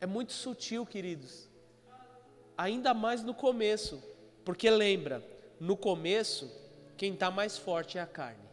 É 0.00 0.06
muito 0.06 0.32
sutil, 0.32 0.84
queridos. 0.84 1.48
Ainda 2.56 2.92
mais 2.92 3.22
no 3.22 3.34
começo. 3.34 4.02
Porque 4.44 4.68
lembra, 4.68 5.24
no 5.60 5.76
começo, 5.76 6.50
quem 6.96 7.14
está 7.14 7.30
mais 7.30 7.56
forte 7.56 7.98
é 7.98 8.00
a 8.00 8.06
carne. 8.06 8.51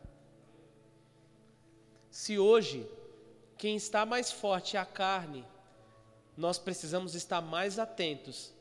Se 2.20 2.38
hoje 2.38 2.86
quem 3.58 3.78
está 3.78 4.06
mais 4.06 4.30
forte 4.30 4.76
é 4.76 4.80
a 4.80 4.86
carne, 4.86 5.46
nós 6.36 6.60
precisamos 6.60 7.16
estar 7.16 7.40
mais 7.40 7.80
atentos, 7.80 8.54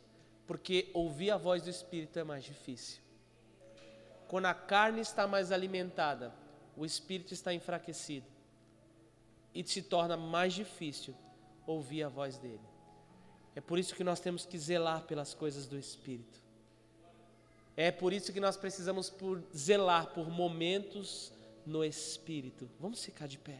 porque 0.47 0.89
ouvir 0.95 1.33
a 1.33 1.37
voz 1.37 1.61
do 1.65 1.69
Espírito 1.69 2.21
é 2.21 2.23
mais 2.23 2.45
difícil. 2.45 3.03
Quando 4.29 4.47
a 4.47 4.55
carne 4.55 5.01
está 5.01 5.27
mais 5.27 5.51
alimentada, 5.51 6.33
o 6.77 6.87
espírito 6.87 7.35
está 7.35 7.53
enfraquecido 7.53 8.29
e 9.53 9.67
se 9.67 9.83
torna 9.83 10.17
mais 10.17 10.55
difícil 10.55 11.13
ouvir 11.67 12.05
a 12.05 12.09
voz 12.09 12.39
dele. 12.39 12.61
É 13.57 13.61
por 13.61 13.77
isso 13.77 13.97
que 13.97 14.05
nós 14.05 14.21
temos 14.21 14.47
que 14.47 14.57
zelar 14.57 15.03
pelas 15.03 15.35
coisas 15.35 15.67
do 15.67 15.77
espírito. 15.77 16.41
É 17.77 17.91
por 17.91 18.13
isso 18.13 18.33
que 18.33 18.39
nós 18.39 18.57
precisamos 18.57 19.11
por 19.11 19.43
zelar 19.53 20.15
por 20.15 20.31
momentos 20.31 21.33
no 21.69 21.85
Espírito. 21.85 22.69
Vamos 22.81 23.05
ficar 23.05 23.29
de 23.29 23.39
pé. 23.39 23.59